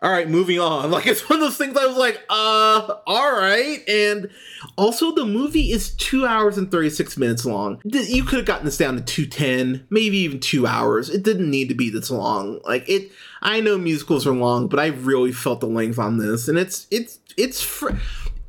all 0.03 0.11
right, 0.11 0.29
moving 0.29 0.59
on. 0.59 0.83
Like 0.93 1.07
it's 1.07 1.29
one 1.29 1.38
of 1.38 1.45
those 1.47 1.57
things 1.57 1.77
I 1.77 1.87
was 1.87 1.97
like, 1.97 2.21
uh, 2.29 2.97
all 3.07 3.33
right. 3.33 3.83
And 3.88 4.29
also 4.77 5.12
the 5.15 5.25
movie 5.25 5.73
is 5.73 5.95
two 5.95 6.27
hours 6.27 6.59
and 6.59 6.71
36 6.71 7.17
minutes 7.17 7.47
long. 7.47 7.81
You 7.85 8.25
could 8.25 8.37
have 8.37 8.47
gotten 8.47 8.67
this 8.67 8.77
down 8.77 8.97
to 8.97 9.03
210, 9.03 9.87
maybe 9.88 10.19
even 10.19 10.38
two 10.41 10.67
hours. 10.67 11.09
It 11.09 11.23
didn't 11.23 11.51
need 11.51 11.69
to 11.71 11.75
be 11.75 11.88
this 11.88 12.11
long. 12.11 12.61
Like 12.65 12.87
it, 12.88 13.11
I 13.41 13.61
know 13.61 13.79
musicals 13.79 14.27
are 14.27 14.35
long, 14.35 14.69
but 14.69 14.81
I 14.81 14.88
really 14.88 15.33
felt 15.33 15.61
the 15.61 15.67
length 15.67 15.99
on 15.99 16.19
this. 16.19 16.47
And 16.47 16.59
it's, 16.59 16.87
it's, 16.91 17.19
it's, 17.38 17.62
fr- 17.62 17.97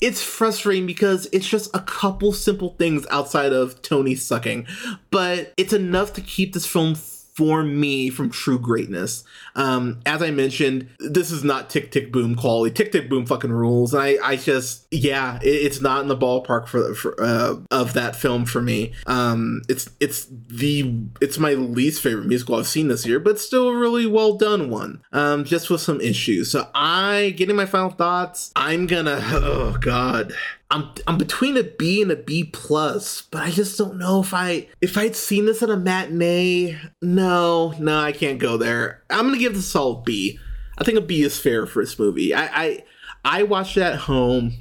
it's 0.02 0.22
frustrating 0.22 0.86
because 0.86 1.30
it's 1.32 1.48
just 1.48 1.74
a 1.74 1.80
couple 1.80 2.34
simple 2.34 2.76
things 2.78 3.08
outside 3.10 3.54
of 3.54 3.82
Tony 3.82 4.16
sucking, 4.16 4.68
but 5.12 5.54
it's 5.56 5.72
enough 5.72 6.12
to 6.14 6.22
keep 6.22 6.54
this 6.54 6.66
film 6.66 6.96
for 7.34 7.64
me 7.64 8.10
from 8.10 8.30
true 8.30 8.60
greatness. 8.60 9.24
Um, 9.56 10.00
as 10.06 10.22
I 10.22 10.32
mentioned, 10.32 10.90
this 11.00 11.32
is 11.32 11.44
not 11.44 11.70
Tick 11.70 11.92
Tick 11.92 12.12
Boom 12.12 12.36
quality. 12.36 12.74
Tick 12.74 12.92
Tick 12.92 13.10
Boom 13.10 13.26
fucking 13.26 13.52
rules. 13.52 13.94
And 13.94 14.04
I, 14.04 14.18
I 14.24 14.36
just, 14.36 14.86
yeah, 14.92 15.40
it, 15.42 15.48
it's 15.48 15.82
not 15.82 16.02
in 16.02 16.08
the 16.08 16.18
ballpark 16.18 16.68
for, 16.68 16.94
for 16.94 17.16
uh, 17.22 17.56
of 17.72 17.94
that 17.94 18.16
film 18.16 18.46
for 18.46 18.62
me. 18.62 18.94
Um, 19.08 19.62
it's 19.68 19.90
it's 20.00 20.28
the 20.48 20.94
it's 21.22 21.40
my 21.40 21.54
least 21.54 22.02
favorite 22.02 22.28
musical 22.28 22.56
I've 22.56 22.68
seen 22.68 22.88
this 22.88 23.06
year, 23.06 23.20
but 23.20 23.40
still 23.40 23.70
a 23.70 23.76
really 23.76 24.06
well 24.06 24.34
done 24.34 24.70
one. 24.70 25.02
Um, 25.12 25.44
just 25.44 25.70
with 25.70 25.82
some 25.82 26.02
issues. 26.02 26.52
So 26.52 26.68
I 26.76 27.34
getting 27.36 27.56
my 27.56 27.66
final 27.66 27.90
thoughts. 27.90 28.52
I'm 28.56 28.88
gonna, 28.88 29.20
oh 29.24 29.78
god. 29.80 30.34
I'm 30.74 30.90
I'm 31.06 31.20
between 31.20 31.56
a 31.56 31.62
B 31.62 32.02
and 32.02 32.10
a 32.10 32.16
B 32.16 32.46
plus, 32.46 33.22
but 33.22 33.44
I 33.44 33.52
just 33.52 33.78
don't 33.78 34.00
know 34.00 34.20
if 34.22 34.34
I 34.34 34.70
if 34.82 34.98
I'd 34.98 35.16
seen 35.16 35.46
this 35.46 35.62
at 35.62 35.70
a 35.70 35.78
matinee. 35.78 36.80
No, 37.00 37.76
no, 37.78 38.00
I 38.00 38.12
can't 38.12 38.40
go 38.40 38.58
there. 38.58 39.04
I'm 39.12 39.28
gonna 39.28 39.38
give 39.38 39.54
this 39.54 39.68
a 39.68 39.70
solid 39.70 40.04
B. 40.04 40.40
I 40.80 40.84
think 40.84 40.98
a 40.98 41.02
B 41.02 41.22
is 41.22 41.38
fair 41.38 41.68
for 41.68 41.84
this 41.84 42.00
movie. 42.00 42.34
I 42.34 42.46
I, 42.46 42.84
I 43.24 43.44
watched 43.44 43.78
it 43.78 43.84
at 43.84 44.00
home, 44.00 44.54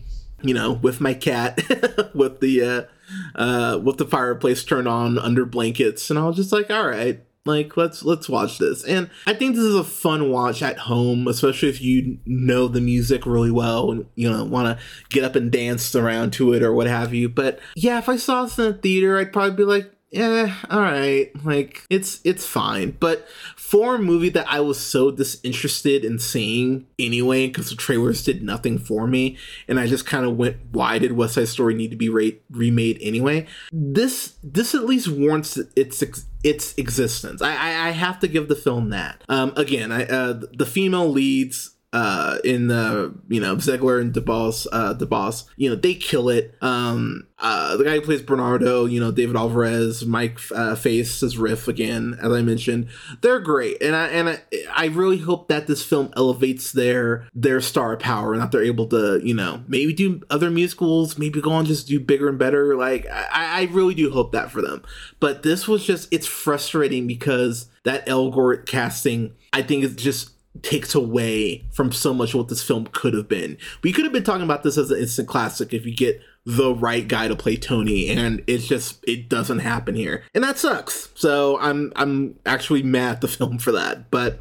you 0.42 0.52
know, 0.52 0.72
with 0.72 1.00
my 1.00 1.14
cat, 1.14 1.62
with 2.14 2.40
the 2.40 2.62
uh, 2.62 2.82
uh, 3.34 3.78
with 3.78 3.96
the 3.96 4.04
fireplace 4.04 4.64
turned 4.64 4.88
on 4.88 5.18
under 5.18 5.46
blankets, 5.46 6.10
and 6.10 6.18
I 6.18 6.26
was 6.26 6.36
just 6.36 6.52
like, 6.52 6.70
all 6.70 6.86
right, 6.86 7.24
like 7.44 7.76
let's 7.76 8.04
let's 8.04 8.28
watch 8.28 8.58
this 8.58 8.84
and 8.84 9.10
i 9.26 9.34
think 9.34 9.56
this 9.56 9.64
is 9.64 9.74
a 9.74 9.82
fun 9.82 10.30
watch 10.30 10.62
at 10.62 10.78
home 10.78 11.26
especially 11.26 11.68
if 11.68 11.80
you 11.80 12.18
know 12.24 12.68
the 12.68 12.80
music 12.80 13.26
really 13.26 13.50
well 13.50 13.90
and 13.90 14.06
you 14.14 14.30
know 14.30 14.44
want 14.44 14.66
to 14.66 14.84
get 15.08 15.24
up 15.24 15.34
and 15.34 15.50
dance 15.50 15.94
around 15.94 16.32
to 16.32 16.52
it 16.52 16.62
or 16.62 16.72
what 16.72 16.86
have 16.86 17.12
you 17.12 17.28
but 17.28 17.58
yeah 17.74 17.98
if 17.98 18.08
i 18.08 18.16
saw 18.16 18.44
this 18.44 18.58
in 18.58 18.66
a 18.66 18.72
theater 18.72 19.18
i'd 19.18 19.32
probably 19.32 19.56
be 19.56 19.64
like 19.64 19.92
yeah, 20.12 20.54
all 20.68 20.82
right. 20.82 21.30
Like 21.42 21.86
it's 21.88 22.20
it's 22.22 22.46
fine. 22.46 22.96
But 23.00 23.26
for 23.72 23.94
a 23.94 23.98
movie 23.98 24.28
that 24.28 24.44
I 24.50 24.60
was 24.60 24.78
so 24.78 25.10
disinterested 25.10 26.04
in 26.04 26.18
seeing 26.18 26.86
anyway, 26.98 27.46
because 27.46 27.70
the 27.70 27.74
trailers 27.74 28.22
did 28.22 28.42
nothing 28.42 28.78
for 28.78 29.06
me, 29.06 29.38
and 29.66 29.80
I 29.80 29.86
just 29.86 30.04
kind 30.04 30.26
of 30.26 30.36
went, 30.36 30.58
why 30.72 30.98
did 30.98 31.12
West 31.12 31.36
Side 31.36 31.48
Story 31.48 31.72
need 31.72 31.90
to 31.90 31.96
be 31.96 32.10
re- 32.10 32.38
remade 32.50 32.98
anyway? 33.00 33.46
This 33.72 34.34
this 34.42 34.74
at 34.74 34.84
least 34.84 35.08
warrants 35.08 35.56
its 35.74 36.04
its 36.44 36.74
existence. 36.76 37.40
I, 37.40 37.54
I, 37.54 37.88
I 37.88 37.90
have 37.92 38.20
to 38.20 38.28
give 38.28 38.48
the 38.48 38.56
film 38.56 38.90
that. 38.90 39.24
Um, 39.30 39.54
again, 39.56 39.90
I 39.90 40.04
uh, 40.04 40.42
the 40.52 40.66
female 40.66 41.08
leads 41.08 41.71
uh, 41.92 42.38
in 42.42 42.68
the 42.68 43.14
you 43.28 43.40
know 43.40 43.56
Zegler 43.56 44.00
and 44.00 44.14
DeBose, 44.14 44.66
uh, 44.72 44.94
DeBose, 44.94 45.44
you 45.56 45.68
know 45.68 45.76
they 45.76 45.94
kill 45.94 46.28
it. 46.30 46.54
Um, 46.62 47.26
uh, 47.38 47.76
the 47.76 47.84
guy 47.84 47.94
who 47.96 48.00
plays 48.00 48.22
Bernardo, 48.22 48.86
you 48.86 48.98
know 48.98 49.12
David 49.12 49.36
Alvarez, 49.36 50.06
Mike 50.06 50.38
uh, 50.54 50.74
Faist 50.74 51.22
as 51.22 51.36
Riff 51.36 51.68
again, 51.68 52.18
as 52.22 52.32
I 52.32 52.40
mentioned, 52.40 52.88
they're 53.20 53.40
great, 53.40 53.82
and 53.82 53.94
I 53.94 54.08
and 54.08 54.28
I, 54.30 54.40
I 54.74 54.86
really 54.86 55.18
hope 55.18 55.48
that 55.48 55.66
this 55.66 55.84
film 55.84 56.12
elevates 56.16 56.72
their 56.72 57.28
their 57.34 57.60
star 57.60 57.96
power 57.98 58.32
and 58.32 58.40
that 58.40 58.52
they're 58.52 58.64
able 58.64 58.86
to 58.88 59.20
you 59.22 59.34
know 59.34 59.62
maybe 59.68 59.92
do 59.92 60.22
other 60.30 60.50
musicals, 60.50 61.18
maybe 61.18 61.42
go 61.42 61.52
on 61.52 61.66
just 61.66 61.88
do 61.88 62.00
bigger 62.00 62.28
and 62.28 62.38
better. 62.38 62.74
Like 62.74 63.06
I, 63.10 63.26
I 63.32 63.68
really 63.70 63.94
do 63.94 64.10
hope 64.10 64.32
that 64.32 64.50
for 64.50 64.62
them, 64.62 64.82
but 65.20 65.42
this 65.42 65.68
was 65.68 65.84
just 65.84 66.08
it's 66.10 66.26
frustrating 66.26 67.06
because 67.06 67.68
that 67.84 68.06
Elgort 68.06 68.64
casting 68.66 69.34
I 69.52 69.60
think 69.60 69.84
is 69.84 69.94
just 69.94 70.30
takes 70.60 70.94
away 70.94 71.64
from 71.72 71.90
so 71.90 72.12
much 72.12 72.34
what 72.34 72.48
this 72.48 72.62
film 72.62 72.86
could 72.92 73.14
have 73.14 73.28
been. 73.28 73.56
We 73.82 73.92
could 73.92 74.04
have 74.04 74.12
been 74.12 74.24
talking 74.24 74.42
about 74.42 74.62
this 74.62 74.76
as 74.76 74.90
an 74.90 74.98
instant 74.98 75.28
classic 75.28 75.72
if 75.72 75.86
you 75.86 75.94
get 75.94 76.20
the 76.44 76.74
right 76.74 77.06
guy 77.06 77.28
to 77.28 77.36
play 77.36 77.56
Tony, 77.56 78.08
and 78.08 78.42
it's 78.48 78.66
just 78.66 79.04
it 79.06 79.28
doesn't 79.28 79.60
happen 79.60 79.94
here, 79.94 80.24
and 80.34 80.42
that 80.42 80.58
sucks. 80.58 81.10
So 81.14 81.58
I'm 81.60 81.92
I'm 81.94 82.38
actually 82.44 82.82
mad 82.82 83.16
at 83.16 83.20
the 83.20 83.28
film 83.42 83.58
for 83.58 83.72
that. 83.72 84.10
But 84.10 84.40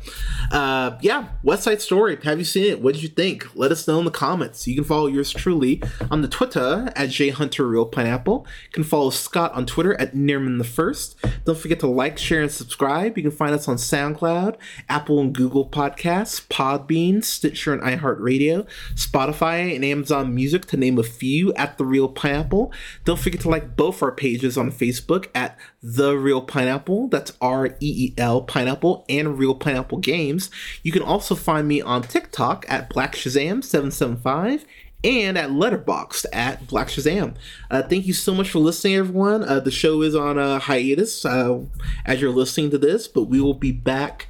uh, 0.51 0.97
yeah, 1.01 1.29
West 1.43 1.63
Side 1.63 1.81
Story. 1.81 2.17
Have 2.23 2.39
you 2.39 2.45
seen 2.45 2.65
it? 2.65 2.81
What 2.81 2.95
did 2.95 3.03
you 3.03 3.09
think? 3.09 3.47
Let 3.55 3.71
us 3.71 3.87
know 3.87 3.99
in 3.99 4.05
the 4.05 4.11
comments. 4.11 4.67
You 4.67 4.75
can 4.75 4.83
follow 4.83 5.07
yours 5.07 5.31
truly 5.31 5.81
on 6.09 6.21
the 6.21 6.27
Twitter 6.27 6.91
at 6.95 7.09
jhunterreelpineapple. 7.09 8.45
You 8.45 8.71
can 8.71 8.83
follow 8.83 9.11
Scott 9.11 9.53
on 9.53 9.65
Twitter 9.65 9.99
at 9.99 10.15
Nearman 10.15 10.57
the 10.57 10.63
First. 10.63 11.17
Don't 11.45 11.57
forget 11.57 11.79
to 11.81 11.87
like, 11.87 12.17
share, 12.17 12.41
and 12.41 12.51
subscribe. 12.51 13.15
You 13.17 13.23
can 13.23 13.31
find 13.31 13.53
us 13.53 13.67
on 13.67 13.75
SoundCloud, 13.75 14.55
Apple 14.89 15.19
and 15.19 15.33
Google 15.33 15.69
Podcasts, 15.69 16.47
Podbean, 16.47 17.23
Stitcher, 17.23 17.73
and 17.73 17.81
iHeartRadio, 17.81 18.67
Spotify, 18.95 19.75
and 19.75 19.85
Amazon 19.85 20.33
Music, 20.33 20.65
to 20.67 20.77
name 20.77 20.97
a 20.97 21.03
few. 21.03 21.53
At 21.53 21.77
the 21.77 21.85
Reel 21.91 22.09
Pineapple. 22.09 22.71
Don't 23.05 23.19
forget 23.19 23.41
to 23.41 23.49
like 23.49 23.75
both 23.75 24.01
our 24.01 24.11
pages 24.11 24.57
on 24.57 24.71
Facebook 24.71 25.27
at 25.35 25.57
The 25.83 26.17
Reel 26.17 26.41
Pineapple. 26.41 27.09
That's 27.09 27.33
R 27.41 27.67
E 27.67 27.73
E 27.79 28.13
L 28.17 28.41
Pineapple 28.41 29.05
and 29.09 29.37
Reel 29.37 29.53
Pineapple 29.53 29.99
Games. 29.99 30.49
You 30.81 30.91
can 30.91 31.03
also 31.03 31.35
find 31.35 31.67
me 31.67 31.81
on 31.81 32.01
TikTok 32.01 32.65
at 32.67 32.89
Black 32.89 33.13
Shazam 33.13 33.63
775 33.63 34.65
and 35.03 35.37
at 35.37 35.49
Letterboxd 35.49 36.25
at 36.31 36.67
Black 36.67 36.87
Shazam. 36.87 37.35
Uh, 37.69 37.81
thank 37.81 38.05
you 38.05 38.13
so 38.13 38.33
much 38.33 38.49
for 38.49 38.59
listening, 38.59 38.95
everyone. 38.95 39.43
Uh, 39.43 39.59
the 39.59 39.71
show 39.71 40.01
is 40.01 40.15
on 40.15 40.37
a 40.37 40.59
hiatus 40.59 41.25
uh, 41.25 41.59
as 42.05 42.21
you're 42.21 42.31
listening 42.31 42.69
to 42.71 42.77
this, 42.77 43.07
but 43.07 43.23
we 43.23 43.41
will 43.41 43.53
be 43.53 43.71
back 43.71 44.27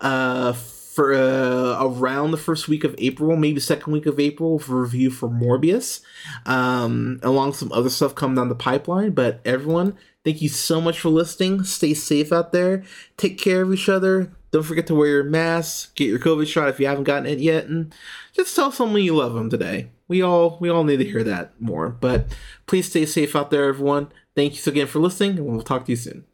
uh, 0.00 0.52
for 0.94 1.12
uh, 1.12 1.84
around 1.84 2.30
the 2.30 2.36
first 2.36 2.68
week 2.68 2.84
of 2.84 2.94
April, 2.98 3.36
maybe 3.36 3.58
second 3.58 3.92
week 3.92 4.06
of 4.06 4.20
April 4.20 4.60
for 4.60 4.82
review 4.82 5.10
for 5.10 5.28
Morbius, 5.28 6.02
um, 6.46 7.18
along 7.22 7.54
some 7.54 7.72
other 7.72 7.90
stuff 7.90 8.14
coming 8.14 8.36
down 8.36 8.48
the 8.48 8.54
pipeline. 8.54 9.10
But 9.10 9.40
everyone, 9.44 9.96
thank 10.24 10.40
you 10.40 10.48
so 10.48 10.80
much 10.80 11.00
for 11.00 11.08
listening. 11.08 11.64
Stay 11.64 11.94
safe 11.94 12.32
out 12.32 12.52
there. 12.52 12.84
Take 13.16 13.38
care 13.38 13.62
of 13.62 13.72
each 13.72 13.88
other. 13.88 14.30
Don't 14.52 14.62
forget 14.62 14.86
to 14.86 14.94
wear 14.94 15.08
your 15.08 15.24
mask. 15.24 15.96
Get 15.96 16.08
your 16.08 16.20
COVID 16.20 16.46
shot 16.46 16.68
if 16.68 16.78
you 16.78 16.86
haven't 16.86 17.04
gotten 17.04 17.26
it 17.26 17.40
yet, 17.40 17.66
and 17.66 17.92
just 18.32 18.54
tell 18.54 18.70
someone 18.70 19.02
you 19.02 19.16
love 19.16 19.34
them 19.34 19.50
today. 19.50 19.88
We 20.06 20.22
all 20.22 20.58
we 20.60 20.68
all 20.68 20.84
need 20.84 20.98
to 20.98 21.04
hear 21.04 21.24
that 21.24 21.60
more. 21.60 21.88
But 21.88 22.36
please 22.66 22.88
stay 22.88 23.04
safe 23.04 23.34
out 23.34 23.50
there, 23.50 23.64
everyone. 23.64 24.12
Thank 24.36 24.54
you 24.54 24.70
again 24.70 24.86
for 24.86 25.00
listening, 25.00 25.38
and 25.38 25.46
we'll 25.46 25.62
talk 25.62 25.86
to 25.86 25.92
you 25.92 25.96
soon. 25.96 26.24